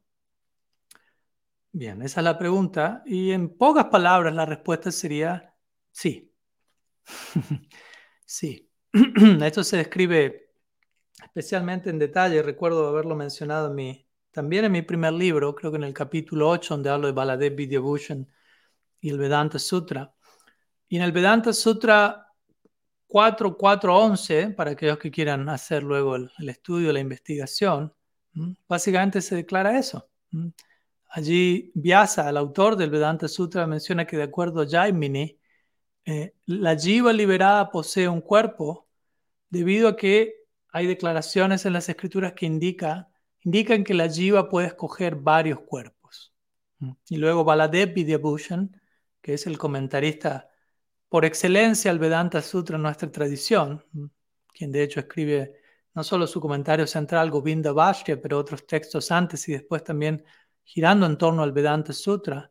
[1.73, 3.03] Bien, esa es la pregunta.
[3.07, 5.55] Y en pocas palabras la respuesta sería
[5.93, 6.35] sí.
[8.25, 8.71] sí.
[9.43, 10.51] Esto se describe
[11.23, 12.43] especialmente en detalle.
[12.43, 16.49] Recuerdo haberlo mencionado en mi, también en mi primer libro, creo que en el capítulo
[16.49, 18.29] 8, donde hablo de Baladev Vidyabhushan
[19.01, 20.15] y el Vedanta Sutra.
[20.89, 22.27] Y en el Vedanta Sutra
[23.09, 27.93] 4.4.11, para aquellos que quieran hacer luego el, estudio, la investigación,
[28.69, 30.09] Básicamente se declara eso.
[31.09, 35.39] Allí Vyasa, el autor del Vedanta Sutra, menciona que de acuerdo a Jaimini,
[36.05, 38.89] eh, la jiva liberada posee un cuerpo
[39.49, 40.35] debido a que
[40.73, 43.09] hay declaraciones en las escrituras que indica,
[43.43, 46.33] indican que la jiva puede escoger varios cuerpos.
[47.09, 48.81] Y luego Baladev Vidyabhushan,
[49.21, 50.49] que es el comentarista
[51.09, 53.85] por excelencia al Vedanta Sutra en nuestra tradición,
[54.55, 55.61] quien de hecho escribe
[55.95, 60.25] no solo su comentario central Govinda Bhashya, pero otros textos antes y después también
[60.63, 62.51] girando en torno al Vedanta Sutra.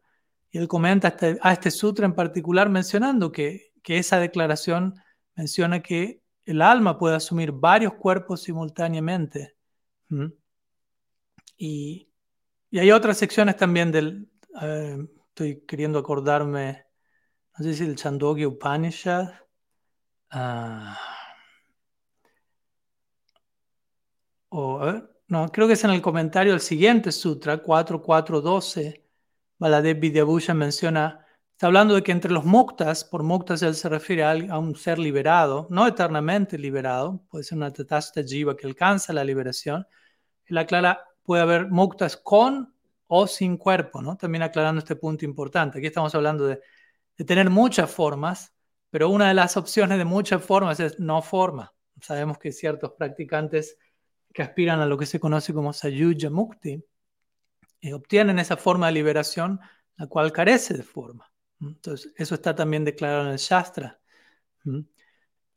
[0.51, 4.95] Y él comenta este, a este sutra en particular mencionando que, que esa declaración
[5.35, 9.55] menciona que el alma puede asumir varios cuerpos simultáneamente.
[11.59, 12.09] Y,
[12.71, 14.29] hay otras secciones también del,
[15.29, 16.85] estoy queriendo acordarme,
[17.57, 19.33] no sé si el Chandogya Upanishad.
[24.49, 24.93] O,
[25.27, 29.05] no, creo que es en el comentario del siguiente sutra, 4412,
[29.57, 34.23] Baladev Vidyabhushan menciona, está hablando de que entre los muktas, por muktas él se refiere
[34.23, 39.23] a, un ser liberado, no eternamente liberado, puede ser una tatasta jiva que alcanza la
[39.23, 39.85] liberación,
[40.45, 42.73] él aclara, puede haber muktas con
[43.05, 44.17] o sin cuerpo, ¿no?
[44.17, 45.77] También aclarando este punto importante.
[45.77, 46.59] Aquí estamos hablando de,
[47.15, 48.51] de tener muchas formas,
[48.89, 51.71] pero una de las opciones de muchas formas es no forma.
[52.01, 53.77] Sabemos que ciertos practicantes
[54.33, 56.83] que aspiran a lo que se conoce como Sayuja Mukti,
[57.79, 59.59] y obtienen esa forma de liberación,
[59.97, 61.31] la cual carece de forma.
[61.61, 63.99] Entonces, eso está también declarado en el Shastra.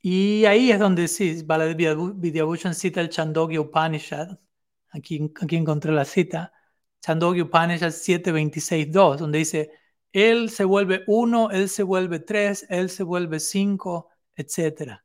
[0.02, 4.38] Y ahí es donde sí, Vidyabhushan cita el Chandogya Upanishad.
[4.92, 6.52] Aquí, encontré la cita.
[7.00, 9.70] Chandogya Upanishad 7.26.2, donde dice,
[10.12, 15.00] él se vuelve uno, él se vuelve tres, él se vuelve cinco, etc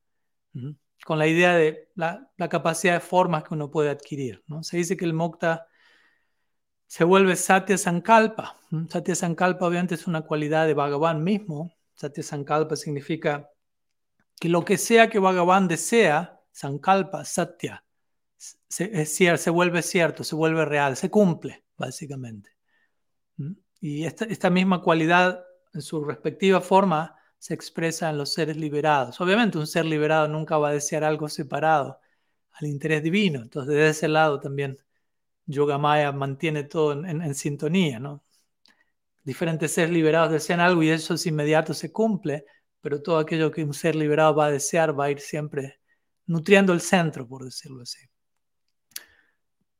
[1.08, 4.44] con la idea de la, capacidad de formas que uno puede adquirir.
[4.46, 4.62] ¿no?
[4.62, 5.68] Se dice que el mokta
[6.86, 8.58] se vuelve Satya Sankalpa.
[8.90, 11.74] Satya Sankalpa obviamente es una cualidad de Bhagavan mismo.
[11.94, 13.50] Satya Sankalpa significa
[14.38, 17.86] que lo que sea que Bhagavan desea, Sankalpa, Satya,
[18.38, 22.52] se, se vuelve cierto, se vuelve real, se cumple, básicamente.
[23.80, 29.20] Y esta, esta misma cualidad, en su respectiva forma, se expresa en los seres liberados.
[29.22, 32.00] Obviamente un ser liberado nunca va a desear algo separado
[32.54, 33.42] al interés divino.
[33.42, 34.78] Entonces, desde ese lado también
[35.46, 38.24] Yoga Maya mantiene todo en, sintonía, ¿no?
[39.24, 42.46] Diferentes seres liberados desean algo y eso es inmediato se cumple,
[42.82, 45.80] pero todo aquello que un ser liberado va a desear va a ir siempre
[46.26, 48.00] nutriendo el centro, por decirlo así.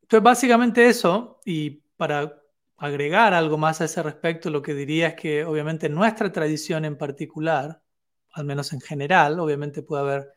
[0.08, 2.42] Entonces, básicamente eso, y para
[2.78, 6.98] agregar algo más a ese respecto, lo que diría es que obviamente nuestra tradición en
[6.98, 7.82] particular,
[8.32, 10.34] al menos en general, obviamente puede haber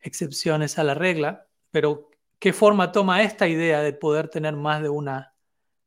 [0.00, 4.90] excepciones a la regla, pero ¿qué forma toma esta idea de poder tener más de
[4.90, 5.34] una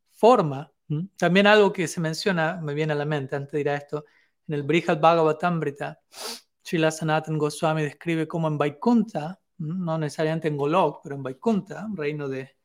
[0.09, 0.72] forma?
[0.88, 1.05] ¿Mm?
[1.15, 4.05] También algo que se menciona, me viene a la mente antes de esto,
[4.47, 6.01] en el Brihad Bhagavatamrita,
[6.63, 11.95] Srila Sanatan Goswami describe cómo en Vaikunta, no necesariamente en Golok, pero en Vaikunta, un
[11.95, 12.55] reino de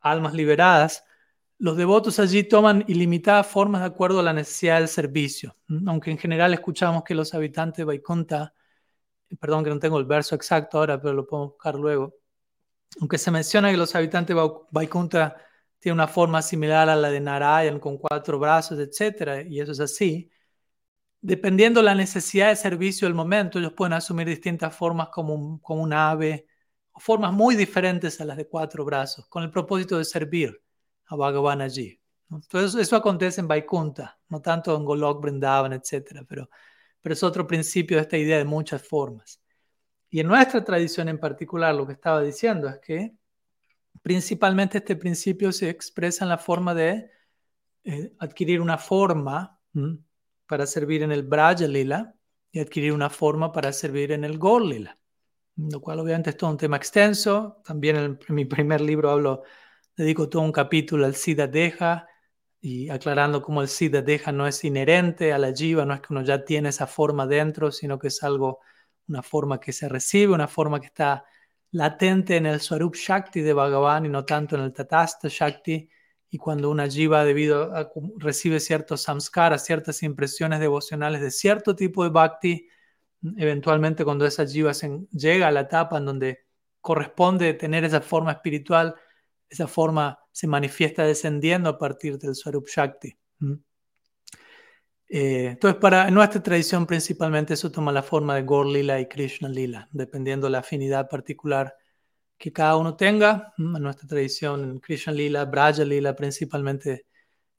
[0.00, 1.04] almas liberadas,
[1.58, 6.18] los devotos allí toman ilimitadas formas de acuerdo a la necesidad del servicio, aunque en
[6.18, 8.54] general escuchamos que los habitantes de Vaikunta,
[9.40, 12.14] perdón que no tengo el verso exacto ahora, pero lo podemos buscar luego,
[13.00, 15.36] aunque se menciona que los habitantes de Vaikunta
[15.78, 19.80] tienen una forma similar a la de Narayan con cuatro brazos, etc., y eso es
[19.80, 20.30] así,
[21.20, 25.58] dependiendo de la necesidad de servicio del momento, ellos pueden asumir distintas formas como un,
[25.58, 26.46] como un ave,
[26.98, 30.60] formas muy diferentes a las de cuatro brazos, con el propósito de servir
[31.06, 32.00] a Bhagavan allí.
[32.30, 36.24] Entonces, eso acontece en Vaikunta, no tanto en Golok, Vrindavan, etc.
[36.28, 36.50] Pero,
[37.00, 39.40] pero es otro principio de esta idea de muchas formas.
[40.10, 43.14] Y en nuestra tradición en particular, lo que estaba diciendo es que
[44.02, 47.10] principalmente este principio se expresa en la forma de
[47.84, 49.58] eh, adquirir una forma
[50.46, 52.14] para servir en el Braja Lila
[52.50, 54.97] y adquirir una forma para servir en el Gol Lila.
[55.58, 57.60] Lo cual obviamente es todo un tema extenso.
[57.64, 59.42] También en mi primer libro hablo
[59.96, 62.06] dedico todo un capítulo al Siddha Deja
[62.60, 66.12] y aclarando cómo el Siddha Deja no es inherente a la Jiva, no es que
[66.12, 68.60] uno ya tiene esa forma dentro, sino que es algo,
[69.08, 71.24] una forma que se recibe, una forma que está
[71.72, 75.90] latente en el Swarup Shakti de Bhagavan y no tanto en el Tatasta Shakti.
[76.30, 82.04] Y cuando una jiva debido a, recibe ciertos samskaras, ciertas impresiones devocionales de cierto tipo
[82.04, 82.68] de bhakti,
[83.36, 84.72] eventualmente cuando esa jiva
[85.10, 86.46] llega a la etapa en donde
[86.80, 88.94] corresponde tener esa forma espiritual,
[89.48, 93.16] esa forma se manifiesta descendiendo a partir del Swarup Shakti.
[95.10, 99.48] Eh, entonces, para, nuestra tradición principalmente eso toma la forma de Gaur Lila y Krishna
[99.48, 101.74] Lila, dependiendo de la afinidad particular
[102.36, 103.54] que cada uno tenga.
[103.58, 107.06] En nuestra tradición, Krishna Lila, Braja Lila, principalmente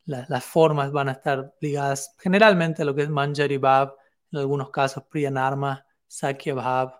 [0.05, 3.93] las formas van a estar ligadas generalmente a lo que es Manjari Bhav,
[4.31, 6.99] en algunos casos Priyanarma, Sakya Bhav,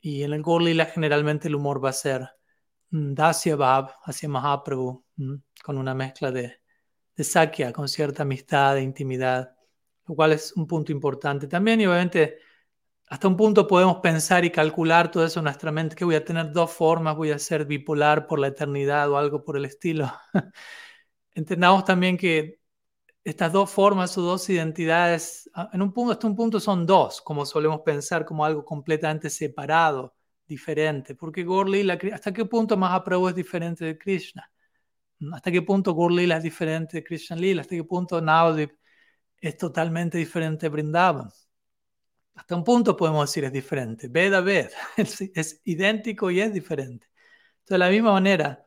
[0.00, 2.30] y en el Gaur Lila generalmente el humor va a ser
[2.90, 5.04] Dasya Bab hacia Mahaprabhu,
[5.64, 6.60] con una mezcla de,
[7.16, 9.56] de Sakya, con cierta amistad e intimidad,
[10.06, 11.80] lo cual es un punto importante también.
[11.80, 12.38] Y obviamente,
[13.08, 16.24] hasta un punto podemos pensar y calcular todo eso en nuestra mente, que voy a
[16.24, 20.12] tener dos formas, voy a ser bipolar por la eternidad o algo por el estilo.
[21.34, 22.55] Entendamos también que
[23.26, 27.44] estas dos formas o dos identidades, en un punto, hasta un punto son dos, como
[27.44, 30.14] solemos pensar como algo completamente separado
[30.46, 34.48] diferente, porque Gorlila, ¿hasta qué punto Mahaprabhu es diferente de Krishna?
[35.32, 37.62] ¿Hasta qué punto Gorlila es diferente de Krishna Lila?
[37.62, 38.70] ¿Hasta qué punto Navadip
[39.40, 41.28] es totalmente diferente de Vrindavan?
[42.36, 44.06] Hasta un punto podemos decir es diferente.
[44.06, 47.08] Veda Ved es, es idéntico y es diferente.
[47.68, 48.65] De la misma manera,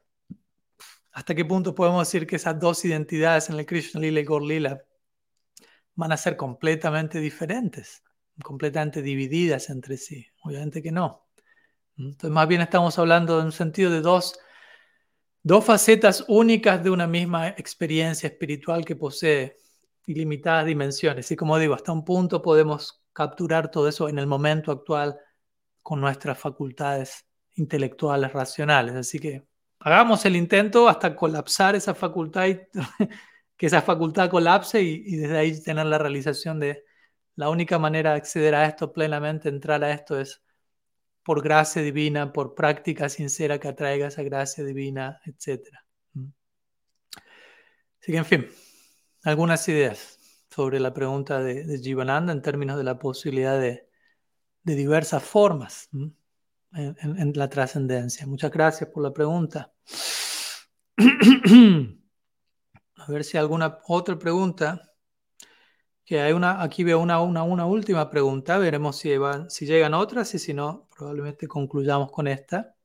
[1.19, 4.81] ¿hasta qué punto podemos decir que esas dos identidades en el Krishna Lila y Gorlila
[5.93, 8.03] van a ser completamente diferentes,
[8.41, 10.25] completamente divididas entre sí?
[10.43, 11.27] Obviamente que no.
[11.97, 14.39] Entonces, más bien estamos hablando en un sentido de dos,
[15.43, 19.57] dos facetas únicas de una misma experiencia espiritual que posee
[20.05, 21.29] ilimitadas dimensiones.
[21.31, 25.19] Y como digo, hasta un punto podemos capturar todo eso en el momento actual
[25.81, 28.95] con nuestras facultades intelectuales, racionales.
[28.95, 29.48] Así que
[29.79, 32.59] hagamos el intento hasta colapsar esa facultad, y,
[33.57, 36.83] que esa facultad colapse y, desde ahí tener la realización de
[37.35, 40.43] la única manera de acceder a esto plenamente, entrar a esto es
[41.23, 45.79] por gracia divina, por práctica sincera que atraiga esa gracia divina, etc.
[46.13, 46.27] ¿Mm?
[48.01, 48.47] Así que, en fin,
[49.23, 50.17] algunas ideas
[50.49, 53.87] sobre la pregunta de, de Jivananda en términos de la posibilidad de,
[54.63, 55.89] diversas formas.
[55.91, 56.09] ¿Mm?
[56.73, 58.25] En, la trascendencia.
[58.27, 59.71] Muchas gracias por la pregunta.
[62.95, 64.85] A ver si alguna otra pregunta.
[66.05, 68.57] Que hay una, aquí veo una, una, una última pregunta.
[68.57, 69.11] Veremos si,
[69.49, 72.75] si llegan otras y si no, probablemente concluyamos con esta.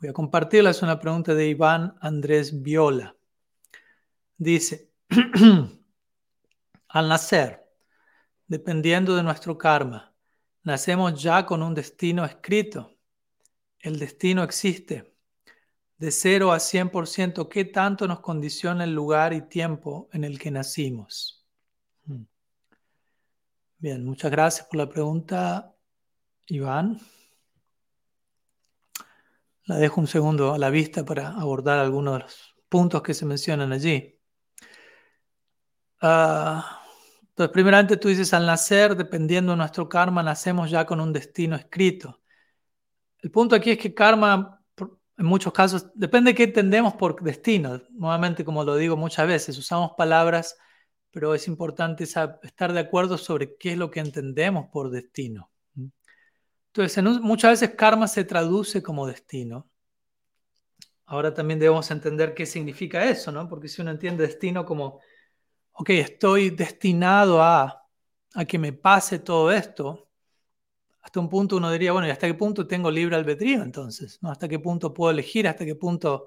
[0.00, 0.70] Voy a compartirla.
[0.70, 3.16] Es una pregunta de Iván Andrés Viola.
[4.36, 4.92] Dice,
[6.88, 7.66] al nacer,
[8.46, 10.07] dependiendo de nuestro karma,
[10.68, 12.94] nacemos ya con un destino escrito.
[13.78, 15.16] El destino existe.
[15.96, 20.50] De 0 a 100%, ¿qué tanto nos condiciona el lugar y tiempo en el que
[20.50, 21.44] nacimos?
[22.04, 22.24] Hmm.
[23.78, 25.74] Bien, muchas gracias por la pregunta,
[26.46, 27.00] Iván.
[29.64, 33.24] La dejo un segundo a la vista para abordar algunos de los puntos que se
[33.24, 34.20] mencionan allí.
[36.00, 36.82] Ah,
[37.38, 41.54] entonces, primeramente tú dices, al nacer, dependiendo de nuestro karma, nacemos ya con un destino
[41.54, 42.20] escrito.
[43.20, 47.80] El punto aquí es que karma, en muchos casos, depende de qué entendemos por destino.
[47.90, 50.56] Nuevamente, como lo digo muchas veces, usamos palabras,
[51.12, 55.48] pero es importante estar de acuerdo sobre qué es lo que entendemos por destino.
[56.74, 59.70] Entonces, muchas veces karma se traduce como destino.
[61.06, 63.48] Ahora también debemos entender qué significa eso, ¿no?
[63.48, 64.98] Porque si uno entiende destino como
[65.78, 67.86] ok, estoy destinado a,
[68.48, 70.10] que me pase todo esto,
[71.02, 74.18] hasta un punto uno diría, bueno, ¿y hasta qué punto tengo libre albedrío entonces?
[74.22, 74.30] ¿No?
[74.30, 75.48] ¿Hasta qué punto puedo elegir?
[75.48, 76.26] ¿Hasta qué punto,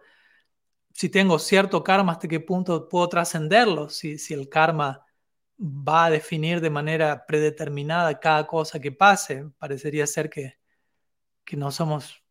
[0.93, 3.89] si tengo cierto karma, hasta qué punto puedo trascenderlo?
[3.89, 5.05] Si, si el karma
[5.59, 10.59] va a definir de manera predeterminada cada cosa que pase, parecería ser que,
[11.45, 12.23] que no somos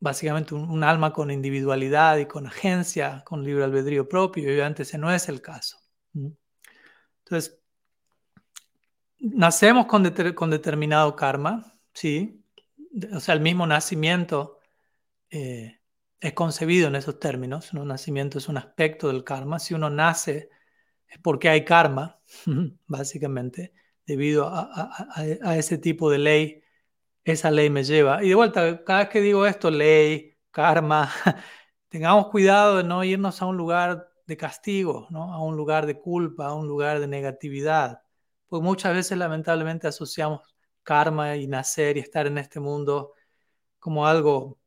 [0.00, 4.82] básicamente un, un, alma con individualidad y con agencia, con libre albedrío propio, y obviamente
[4.84, 5.78] ese no es el caso.
[7.24, 7.58] Entonces,
[9.18, 12.44] nacemos con, con determinado karma, ¿sí?
[13.12, 14.60] O sea, el mismo nacimiento
[15.30, 15.80] eh,
[16.20, 17.72] es concebido en esos términos.
[17.72, 19.58] Un nacimiento es un aspecto del karma.
[19.58, 20.50] Si uno nace
[21.08, 22.20] es porque hay karma,
[22.86, 23.72] básicamente,
[24.06, 26.62] debido a, ese tipo de ley.
[27.24, 28.22] Esa ley me lleva.
[28.22, 31.10] Y de vuelta, cada vez que digo esto, ley, karma,
[31.88, 35.32] tengamos cuidado de no irnos a un lugar de castigo, ¿no?
[35.32, 38.02] a un lugar de culpa, a un lugar de negatividad.
[38.46, 43.12] Porque muchas veces lamentablemente asociamos karma y nacer y estar en este mundo
[43.78, 44.58] como algo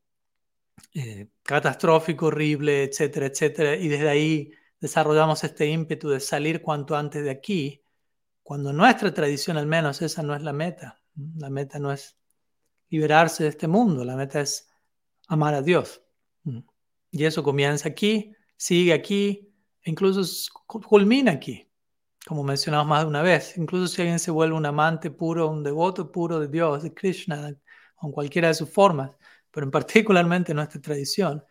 [0.93, 3.76] eh, catastrófico, horrible, etcétera, etcétera.
[3.76, 7.84] Y desde ahí desarrollamos este ímpetu de salir cuanto antes de aquí,
[8.43, 11.01] cuando nuestra tradición al menos esa no es la meta.
[11.36, 12.18] La meta no es
[12.89, 14.70] liberarse de este mundo, la meta es
[15.28, 16.03] amar a Dios.
[17.12, 19.47] Y eso comienza aquí, sigue aquí,
[19.88, 21.70] incluso culmina aquí,
[22.26, 23.58] como mencionamos más de una vez.
[23.58, 27.50] Incluso si alguien se vuelve un amante puro, un devoto puro de Dios, de Krishna,
[28.02, 29.12] en cualquiera de sus formas,
[29.52, 31.44] pero en particularmente en nuestra tradición,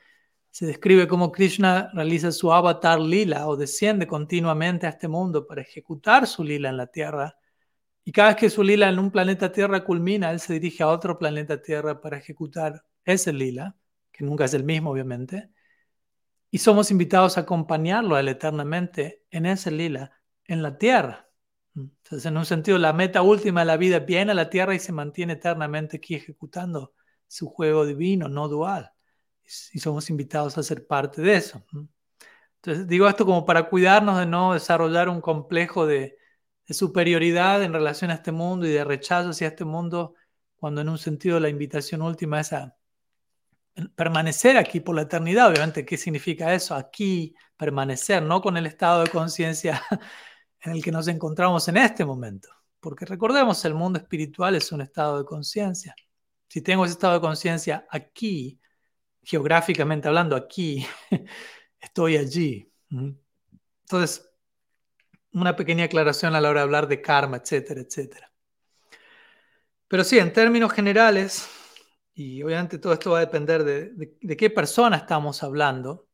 [0.51, 5.63] se describe cómo Krishna realiza su avatar lila o desciende continuamente a este mundo para
[5.63, 7.37] ejecutar su lila en la tierra.
[8.05, 10.89] Y cada vez que su lila en un planeta Tierra culmina, él se dirige a
[10.89, 13.77] otro planeta Tierra para ejecutar ese lila,
[14.13, 15.51] que nunca es el mismo, obviamente
[16.51, 20.13] y somos invitados a acompañarlo a él eternamente en ese lila,
[20.45, 21.29] en la tierra.
[21.75, 24.79] Entonces, en un sentido, la meta última de la vida viene a la tierra y
[24.79, 26.95] se mantiene eternamente aquí ejecutando
[27.27, 28.93] su juego divino, no dual.
[29.73, 31.65] Y somos invitados a ser parte de eso.
[32.57, 36.17] Entonces, digo esto como para cuidarnos de no desarrollar un complejo de,
[36.67, 40.15] de superioridad en relación a este mundo y de rechazo hacia este mundo,
[40.57, 42.76] cuando en un sentido la invitación última es a
[43.95, 45.51] permanecer aquí por la eternidad.
[45.51, 46.75] Obviamente, ¿qué significa eso?
[46.75, 49.83] Aquí permanecer, no con el estado de conciencia
[50.61, 52.49] en el que nos encontramos en este momento.
[52.81, 55.95] Porque recordemos, el mundo espiritual es un estado de conciencia.
[56.49, 58.61] Si tengo ese estado de conciencia aquí,
[59.23, 60.87] geográficamente hablando, aquí,
[61.81, 62.73] estoy allí.
[62.91, 64.29] Entonces,
[65.33, 68.33] una pequeña aclaración a la hora de hablar de karma, etcétera, etcétera.
[69.89, 71.49] Pero sí, en términos generales,
[72.17, 76.09] y obviamente todo esto va a depender de, qué persona estamos hablando,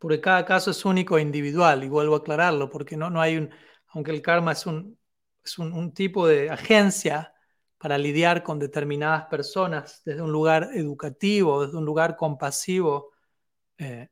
[0.00, 3.36] porque cada caso es único e individual, y vuelvo a aclararlo, porque no, no hay
[3.36, 3.50] un,
[3.88, 4.98] aunque el karma es un,
[5.44, 7.32] es un, tipo de agencia
[7.78, 13.12] para lidiar con determinadas personas desde un lugar educativo, desde un lugar compasivo,
[13.78, 14.08] eh,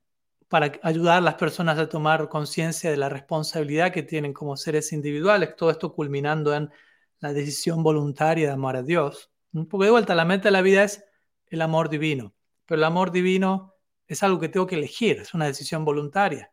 [0.49, 4.93] para ayudar a las personas a tomar conciencia de la responsabilidad que tienen como seres
[4.93, 6.71] individuales, todo esto culminando en
[7.19, 9.34] la decisión voluntaria de amar a Dios.
[9.69, 11.05] Porque de vuelta, la meta de la vida es
[11.47, 12.35] el amor divino,
[12.67, 13.75] pero el amor divino
[14.07, 16.53] es algo que tengo que elegir, es una decisión voluntaria.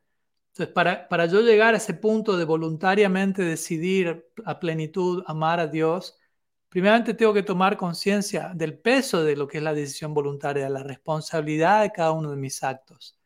[0.49, 5.68] Entonces, para, para yo llegar a ese punto de voluntariamente decidir a plenitud amar a
[5.68, 6.18] Dios,
[6.70, 10.84] primeramente tengo que tomar conciencia del peso de lo que es la decisión voluntaria, la
[10.84, 13.18] responsabilidad de cada uno de mis actos.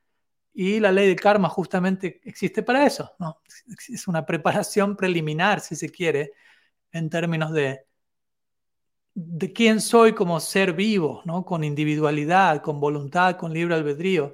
[0.53, 3.41] Y la ley del karma justamente existe para eso, ¿no?
[3.89, 6.31] Es una preparación preliminar, si se quiere,
[6.91, 7.85] en términos de,
[9.15, 11.45] de quién soy como ser vivo, ¿no?
[11.45, 14.33] Con individualidad, con voluntad, con libre albedrío.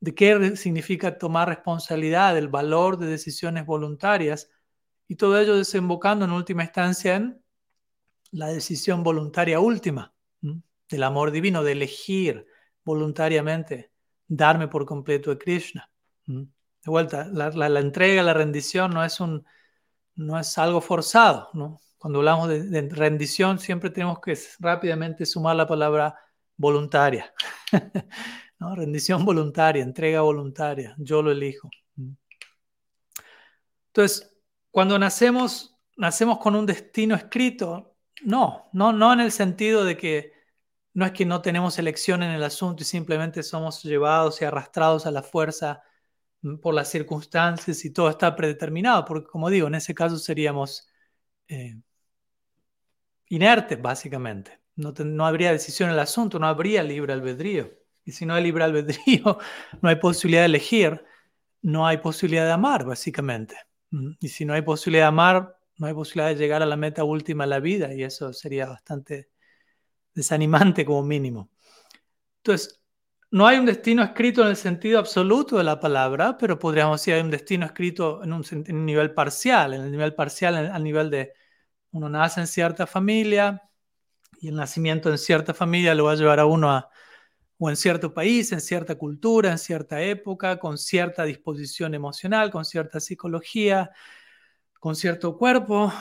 [0.00, 4.48] De qué significa tomar responsabilidad, del valor de decisiones voluntarias.
[5.08, 7.42] Y todo ello desembocando en última instancia en
[8.30, 12.46] la decisión voluntaria última del amor divino, de elegir
[12.84, 13.90] voluntariamente
[14.28, 15.90] darme por completo a Krishna.
[16.26, 16.46] De
[16.84, 19.44] vuelta, la, entrega, la rendición no es, un,
[20.14, 21.48] no es algo forzado.
[21.54, 21.80] ¿no?
[22.04, 26.14] Cuando hablamos de, rendición siempre tenemos que rápidamente sumar la palabra
[26.54, 27.32] voluntaria.
[28.76, 31.70] Rendición voluntaria, entrega voluntaria, yo lo elijo.
[33.86, 34.36] Entonces,
[34.70, 40.34] cuando nacemos, nacemos con un destino escrito, no, no, no en el sentido de que
[40.92, 45.06] no es que no tenemos elección en el asunto y simplemente somos llevados y arrastrados
[45.06, 45.82] a la fuerza
[46.42, 50.86] mm, por las circunstancias y todo está predeterminado, porque como digo, en ese caso seríamos
[51.48, 51.76] eh,
[53.34, 54.60] inertes, básicamente.
[54.76, 57.72] No, no, habría decisión en el asunto, no habría libre albedrío.
[58.04, 59.38] Y si no hay libre albedrío,
[59.82, 61.04] no hay posibilidad de elegir,
[61.62, 63.56] no hay posibilidad de amar, básicamente.
[63.90, 66.76] Mm, y si no hay posibilidad de amar, no hay posibilidad de llegar a la
[66.76, 69.30] meta última de la vida, y eso sería bastante
[70.14, 71.50] desanimante como mínimo.
[72.38, 72.80] Entonces,
[73.30, 77.14] no hay un destino escrito en el sentido absoluto de la palabra, pero podríamos decir
[77.14, 78.44] hay un destino escrito en un,
[78.86, 81.32] nivel parcial, en el nivel parcial, al nivel de
[81.94, 83.62] uno nace en cierta familia
[84.40, 86.90] y el nacimiento en cierta familia lo va a llevar a uno a,
[87.56, 92.64] o en cierto país, en cierta cultura, en cierta época, con cierta disposición emocional, con
[92.64, 93.92] cierta psicología,
[94.80, 95.92] con cierto cuerpo,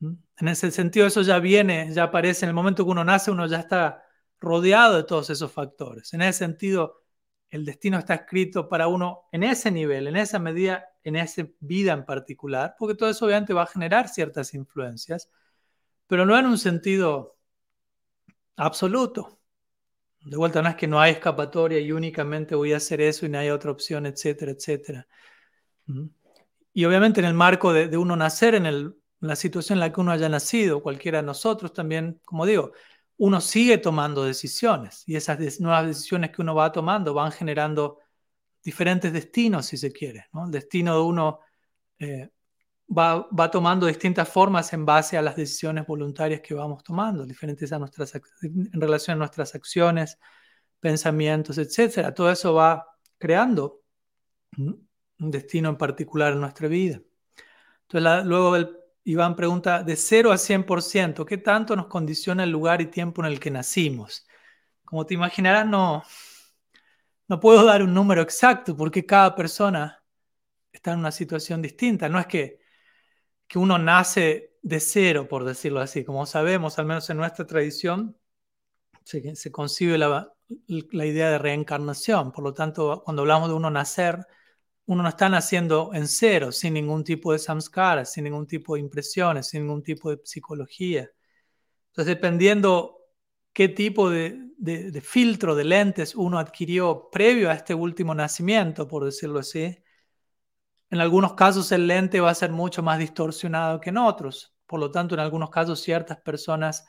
[0.00, 3.46] en ese sentido, eso ya viene, ya aparece en el momento que uno nace, uno
[3.46, 4.04] ya está
[4.40, 6.12] rodeado de todos esos factores.
[6.14, 7.02] En ese sentido,
[7.50, 11.92] el destino está escrito para uno en ese nivel, en esa medida, en esa vida
[11.92, 15.30] en particular, porque todo eso obviamente va a generar ciertas influencias,
[16.06, 17.36] pero no en un sentido
[18.56, 19.38] absoluto.
[20.22, 23.28] De vuelta, no es que no hay escapatoria y únicamente voy a hacer eso y
[23.28, 25.06] no hay otra opción, etcétera, etcétera.
[26.72, 28.96] Y obviamente en el marco de uno nacer en el
[29.28, 32.72] la situación en la que uno haya nacido, cualquiera de nosotros también, como digo,
[33.16, 38.00] uno sigue tomando decisiones y esas nuevas decisiones que uno va tomando van generando
[38.64, 40.26] diferentes destinos, si se quiere.
[40.32, 41.40] El destino de uno
[41.98, 42.30] eh,
[42.90, 47.78] va, tomando distintas formas en base a las decisiones voluntarias que vamos tomando, diferentes a
[47.78, 50.18] nuestras, en relación a nuestras acciones,
[50.80, 52.12] pensamientos, etc.
[52.14, 52.86] Todo eso va
[53.18, 53.82] creando
[54.56, 57.00] un destino en particular en nuestra vida.
[57.82, 58.56] Entonces, luego
[59.04, 63.30] Iván pregunta, de 0 a 100%, ¿qué tanto nos condiciona el lugar y tiempo en
[63.30, 64.26] el que nacimos?
[64.84, 66.02] Como te imaginarás, no,
[67.28, 70.02] no puedo dar un número exacto porque cada persona
[70.72, 72.08] está en una situación distinta.
[72.08, 72.60] No es que,
[73.46, 76.04] que uno nace de cero, por decirlo así.
[76.04, 78.16] Como sabemos, al menos en nuestra tradición,
[79.04, 80.32] se, se concibe la,
[80.66, 82.32] la idea de reencarnación.
[82.32, 84.26] Por lo tanto, cuando hablamos de uno nacer,
[84.86, 88.80] uno no está naciendo en cero, sin ningún tipo de samskara, sin ningún tipo de
[88.80, 91.10] impresiones, sin ningún tipo de psicología.
[91.88, 93.00] Entonces, dependiendo
[93.52, 99.04] qué tipo de, de, filtro de lentes uno adquirió previo a este último nacimiento, por
[99.04, 99.76] decirlo así,
[100.90, 104.54] en algunos casos el lente va a ser mucho más distorsionado que en otros.
[104.66, 106.86] Por lo tanto, en algunos casos ciertas personas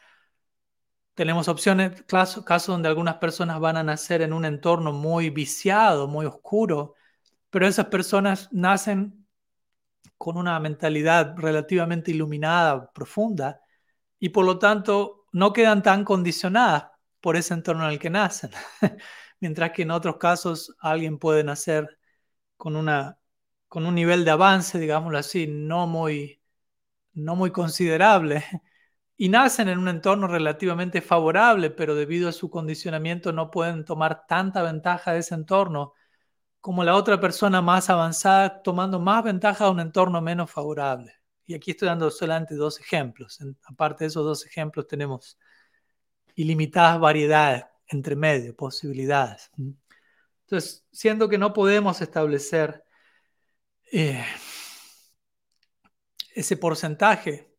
[1.16, 6.08] tenemos opciones, casos, casos donde algunas personas van a nacer en un entorno muy viciado,
[6.08, 6.96] muy oscuro,
[7.50, 9.26] pero esas personas nacen
[10.18, 13.62] con una mentalidad relativamente iluminada, profunda,
[14.20, 16.95] y por lo tanto no quedan tan condicionadas
[17.26, 18.52] por ese entorno en el que nacen.
[19.40, 21.98] Mientras que en otros casos alguien puede nacer
[22.56, 23.18] con, una,
[23.68, 26.40] con un nivel de avance, digámoslo así, no muy,
[27.14, 28.46] no muy considerable,
[29.18, 34.28] y nacen en un entorno relativamente favorable, pero debido a su condicionamiento no pueden tomar
[34.28, 35.94] tanta ventaja de ese entorno
[36.62, 41.14] como la otra persona más avanzada, tomando más ventaja de un entorno menos favorable.
[41.48, 43.40] Y aquí estoy dando solamente dos ejemplos.
[43.66, 45.40] aparte de esos dos ejemplos, tenemos
[46.36, 49.52] ilimitadas variedades entre medio, posibilidades.
[50.46, 52.84] Entonces, siendo que no podemos establecer
[53.92, 54.24] eh,
[56.34, 57.52] ese porcentaje,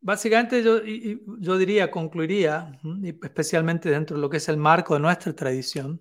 [0.00, 2.78] básicamente yo, yo diría, concluiría,
[3.22, 6.00] especialmente dentro de lo que es el marco de nuestra tradición,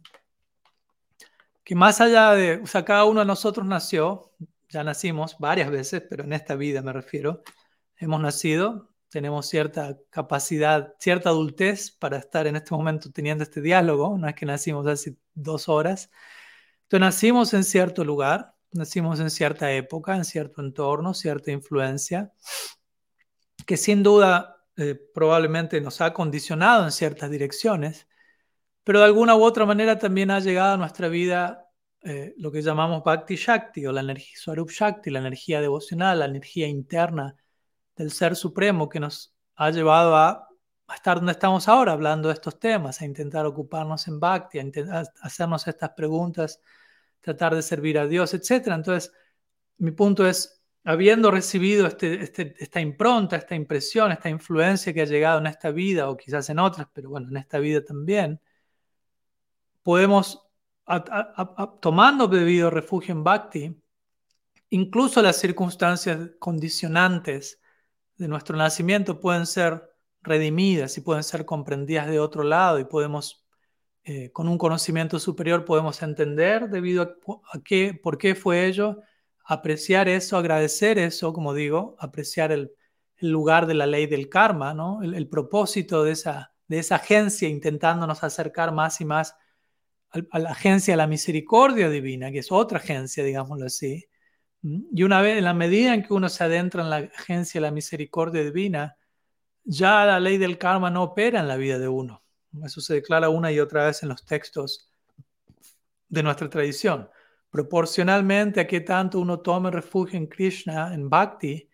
[1.64, 4.34] que más allá de, o sea, cada uno de nosotros nació,
[4.70, 7.44] ya nacimos varias veces, pero en esta vida me refiero,
[7.98, 14.18] hemos nacido tenemos cierta capacidad, cierta adultez para estar en este momento teniendo este diálogo,
[14.18, 16.10] no es que nacimos hace dos horas.
[16.84, 22.34] Entonces nacimos en cierto lugar, nacimos en cierta época, en cierto entorno, cierta influencia,
[23.68, 28.08] que sin duda eh, probablemente nos ha condicionado en ciertas direcciones,
[28.84, 31.70] pero de alguna u otra manera también ha llegado a nuestra vida
[32.02, 36.26] eh, lo que llamamos Bhakti Shakti o la energía Swarup Shakti, la energía devocional, la
[36.26, 37.36] energía interna
[37.96, 40.48] del Ser Supremo que nos ha llevado a,
[40.94, 45.68] estar donde estamos ahora hablando de estos temas, a intentar ocuparnos en Bhakti, a, hacernos
[45.68, 46.60] estas preguntas,
[47.22, 48.68] tratar de servir a Dios, etc.
[48.68, 49.12] Entonces,
[49.78, 55.06] mi punto es, habiendo recibido este, este, esta impronta, esta impresión, esta influencia que ha
[55.06, 58.40] llegado en esta vida o quizás en otras, pero bueno, en esta vida también,
[59.82, 60.44] podemos
[61.80, 63.82] tomando debido refugio en Bhakti,
[64.70, 67.62] incluso las circunstancias condicionantes
[68.18, 69.90] de nuestro nacimiento pueden ser
[70.22, 73.46] redimidas y pueden ser comprendidas de otro lado y podemos,
[74.04, 77.18] eh, con un conocimiento superior, podemos entender debido
[77.52, 79.02] a, qué, por qué fue ello,
[79.46, 82.72] apreciar eso, agradecer eso, como digo, apreciar el,
[83.20, 85.02] lugar de la ley del karma, ¿no?
[85.02, 89.34] el, propósito de esa, de esa agencia intentándonos acercar más y más
[90.30, 94.06] a la agencia de la misericordia divina, que es otra agencia, digámoslo así.
[94.64, 97.68] Y una vez, en la medida en que uno se adentra en la agencia de
[97.68, 98.96] la misericordia divina,
[99.66, 102.24] ya la ley del karma no opera en la vida de uno.
[102.64, 104.90] Eso se declara una y otra vez en los textos
[106.08, 107.10] de nuestra tradición.
[107.50, 111.70] Proporcionalmente a que tanto uno tome refugio en Krishna, en Bhakti,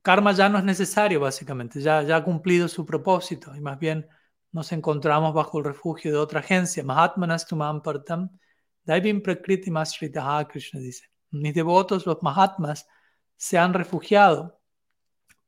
[0.00, 4.08] karma ya no es necesario, básicamente, ya, ya ha cumplido su propósito y más bien
[4.52, 6.82] nos encontramos bajo el refugio de otra agencia.
[6.82, 8.30] Mahatmanastumam Partam,
[8.84, 9.70] Daivim Prakriti
[10.48, 11.17] Krishna dice.
[11.30, 12.86] Mis devotos, los Mahatmas,
[13.36, 14.60] se han refugiado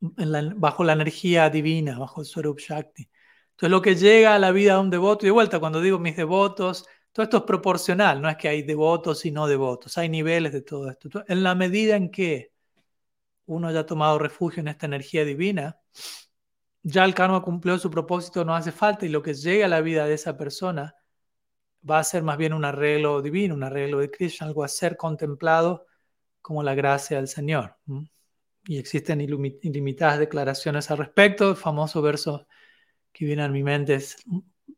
[0.01, 3.11] bajo la energía divina, bajo el Swarup Shakti.
[3.51, 5.99] Entonces, lo que llega a la vida de un devoto, y de vuelta, cuando digo
[5.99, 10.09] mis devotos, todo esto es proporcional, no es que hay devotos y no devotos, hay
[10.09, 11.25] niveles de todo esto.
[11.29, 12.53] En la medida en que
[13.47, 15.79] uno haya tomado refugio en esta energía divina,
[16.83, 19.81] ya el karma cumplió su propósito, no hace falta, y lo que llega a la
[19.81, 20.95] vida de esa persona
[21.89, 24.97] va a ser más bien un arreglo divino, un arreglo de Krishna, algo a ser
[24.97, 25.87] contemplado
[26.41, 27.77] como la gracia del Señor.
[28.67, 31.51] Y existen ilimitadas declaraciones al respecto.
[31.51, 32.47] El famoso verso
[33.13, 34.17] que viene a mi mente es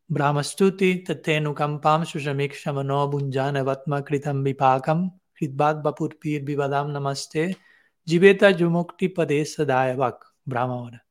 [0.07, 7.57] Brahma Stuti, Tatenu Kampam, Shushamik Shamano Bunjana Vatma Kritam Vipakam, Hridbat Vapurpir Vivadam Namaste,
[8.05, 10.25] Jiveta Yumukti Pade Sadayavak.
[10.45, 11.07] Brahma ahora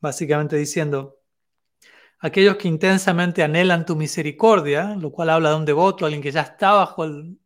[0.00, 1.17] básicamente diciendo,
[2.20, 6.42] aquellos que intensamente anhelan tu misericordia, lo cual habla de un devoto, alguien que ya
[6.42, 7.38] está bajo el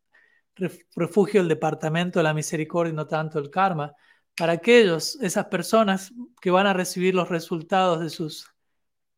[0.96, 3.94] refugio del departamento de la misericordia y no tanto el karma,
[4.36, 8.48] para aquellos, esas personas que van a recibir los resultados de sus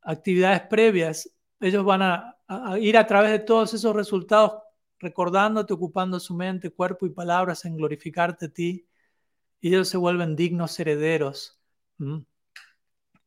[0.02, 1.30] actividades previas,
[1.61, 2.36] ellos van a,
[2.80, 4.52] ir a través de todos esos resultados
[4.98, 8.88] recordándote, ocupando su mente, cuerpo y palabras en glorificarte a ti,
[9.61, 11.59] y ellos se vuelven dignos herederos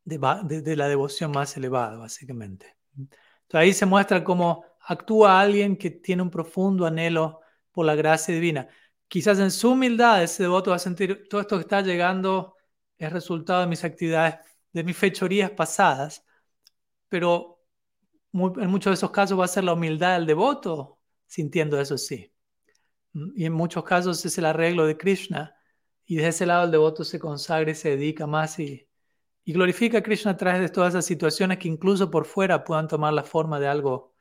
[0.08, 2.78] de, la devoción más elevada, básicamente.
[2.98, 3.20] Entonces
[3.54, 7.42] ahí se muestra cómo actúa alguien que tiene un profundo anhelo
[7.72, 8.68] por la gracia divina.
[9.08, 12.56] Quizás en su humildad ese devoto va a sentir todo esto que está llegando
[12.98, 14.38] es resultado de mis actividades,
[14.74, 16.26] de mis fechorías pasadas,
[17.10, 17.62] pero
[18.34, 22.34] en muchos de esos casos va a ser la humildad del devoto sintiendo eso sí.
[23.36, 25.56] Y en muchos casos es el arreglo de Krishna
[26.06, 28.87] y desde ese lado el devoto se consagra y se dedica más y
[29.48, 32.90] y glorifica a Krishna a través de todas esas situaciones que incluso por fuera puedan
[32.90, 34.14] tomar la forma de algo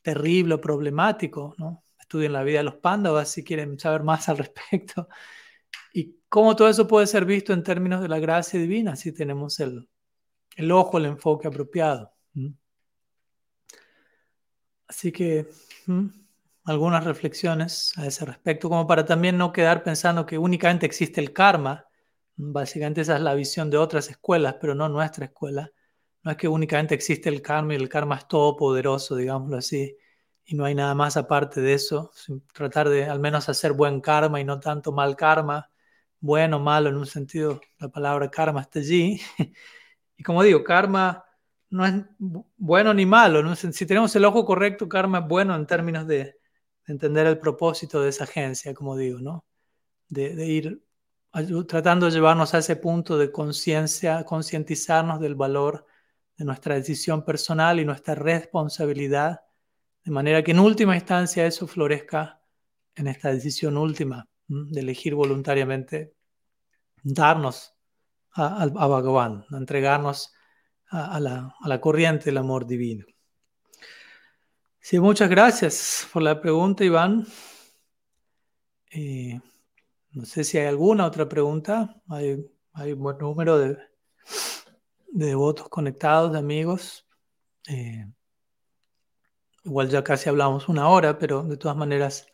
[0.00, 1.54] terrible o problemático.
[1.58, 1.84] ¿no?
[1.98, 5.06] Estudien la vida de los pándavas si quieren saber más al respecto.
[5.92, 9.60] Y cómo todo eso puede ser visto en términos de la gracia divina si tenemos
[9.60, 9.86] el,
[10.56, 12.14] el ojo, el enfoque apropiado.
[14.88, 15.46] Así que
[16.64, 21.34] algunas reflexiones a ese respecto, como para también no quedar pensando que únicamente existe el
[21.34, 21.89] karma
[22.42, 25.70] Básicamente esa es la visión de otras escuelas, pero no nuestra escuela.
[26.22, 29.96] No es que únicamente existe el karma y el karma es todopoderoso, digámoslo así,
[30.44, 32.12] y no hay nada más aparte de eso.
[32.54, 35.70] Tratar de al menos hacer buen karma y no tanto mal karma,
[36.20, 39.20] bueno malo en un sentido, la palabra karma está allí.
[40.16, 41.24] Y como digo, karma
[41.70, 41.94] no es
[42.58, 43.54] bueno ni malo.
[43.56, 46.36] Si tenemos el ojo correcto, karma es bueno en términos de,
[46.86, 49.46] entender el propósito de esa agencia, como digo, ¿no?
[50.08, 50.82] De ir
[51.66, 55.86] tratando de llevarnos a ese punto de conciencia, concientizarnos del valor
[56.36, 59.42] de nuestra decisión personal y nuestra responsabilidad,
[60.04, 62.40] de manera que en última instancia eso florezca
[62.94, 66.14] en esta decisión última de elegir voluntariamente
[67.02, 67.74] darnos
[68.32, 70.32] a, a entregarnos
[70.88, 73.06] a, la, a, la, corriente del amor divino.
[74.80, 77.26] Sí, muchas gracias por la pregunta, Iván.
[78.90, 79.38] Eh,
[80.12, 82.00] no sé si hay alguna otra pregunta.
[82.08, 82.46] Hay,
[82.92, 83.78] un buen número de,
[85.08, 87.06] de devotos conectados, de amigos.
[87.68, 88.06] Eh,
[89.64, 92.26] igual ya casi hablamos una hora, pero de todas maneras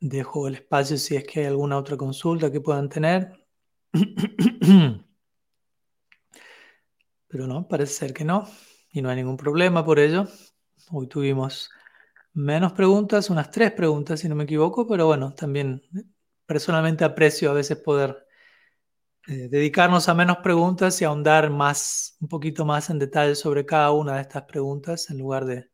[0.00, 3.46] dejo el espacio si es que hay alguna otra consulta que puedan tener.
[7.28, 8.44] Pero no, parece ser que no.
[8.92, 10.26] Y no hay ningún problema por ello.
[10.90, 11.70] Hoy tuvimos
[12.32, 15.82] menos preguntas, unas tres preguntas si no me equivoco, pero bueno, también
[16.46, 18.26] personalmente aprecio a veces poder
[19.28, 23.90] eh, dedicarnos a menos preguntas y ahondar más, un poquito más en detalle sobre cada
[23.92, 25.68] una de estas preguntas en lugar de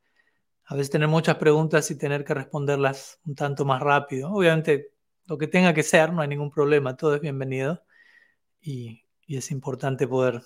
[0.64, 4.30] a veces tener muchas preguntas y tener que responderlas un tanto más rápido.
[4.32, 4.92] Obviamente,
[5.26, 7.82] lo que tenga que ser, no hay ningún problema, todo es bienvenido
[8.60, 10.42] y, y es importante poder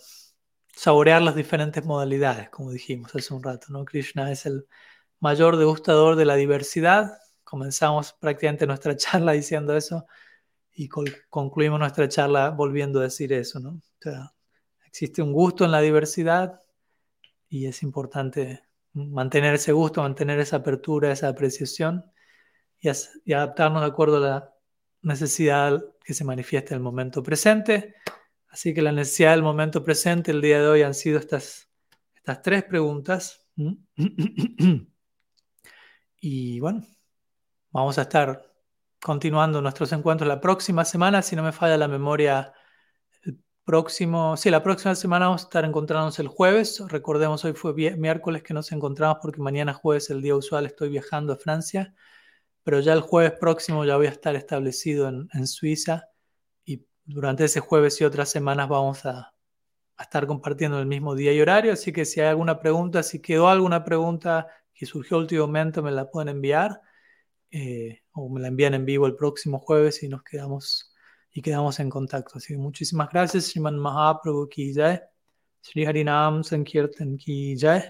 [0.74, 3.68] saborear las diferentes modalidades, como dijimos hace un rato.
[3.70, 3.84] ¿no?
[3.84, 4.66] Krishna es el
[5.20, 7.18] mayor degustador de la diversidad.
[7.47, 10.05] Comenzamos prácticamente nuestra charla diciendo eso
[10.72, 13.70] y concluimos nuestra charla volviendo a decir eso, ¿no?
[13.70, 14.34] O sea,
[14.84, 16.61] existe un gusto en la diversidad
[17.49, 22.11] y es importante mantener ese gusto, mantener esa apertura, esa apreciación
[22.80, 22.90] y,
[23.24, 24.55] y adaptarnos de acuerdo a la
[25.03, 27.94] necesidad que se manifiesta en el momento presente.
[28.49, 31.70] Así que la necesidad del momento presente el día de hoy han sido estas,
[32.16, 33.47] estas tres preguntas.
[36.28, 36.82] Y bueno,
[37.76, 38.50] vamos a estar
[39.02, 42.54] continuando nuestros encuentros la próxima semana, si no me falla la memoria,
[43.22, 46.82] el próximo, sí, la próxima semana vamos a estar encontrándonos el jueves.
[46.88, 51.34] Recordemos, hoy fue miércoles que nos encontramos porque mañana jueves, el día usual, estoy viajando
[51.34, 51.94] a Francia,
[52.64, 56.08] pero ya el jueves próximo ya voy a estar establecido en, en Suiza
[56.64, 59.34] y durante ese jueves y otras semanas vamos a,
[59.98, 63.20] a estar compartiendo el mismo día y horario, así que si hay alguna pregunta, si
[63.20, 66.80] quedó alguna pregunta que surgió últimamente, me la pueden enviar.
[67.51, 70.92] Eh, o me la envían en vivo el próximo jueves y nos quedamos
[71.32, 72.38] y quedamos en contacto.
[72.38, 75.01] Así que muchísimas gracias, Sriman Mahaprabhu ki jai,
[75.61, 77.82] Sri Harinam Sankirtan ki jai,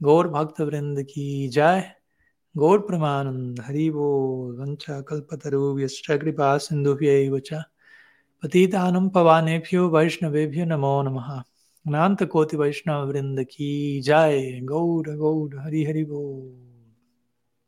[0.00, 0.66] Gaur Bhakta
[1.04, 1.94] ki jai,
[2.54, 7.64] Gaur Pramanand Haribo Vancha Kalpataru Vyascha Kripa Sindhuvya Vacha,
[8.42, 11.44] Patitanam Pavanebhyo Vaishnavebhyo Namo Namaha.
[11.86, 16.02] अनंत कोटि वैष्णव वृंद की जय गौर गौर हरि हरि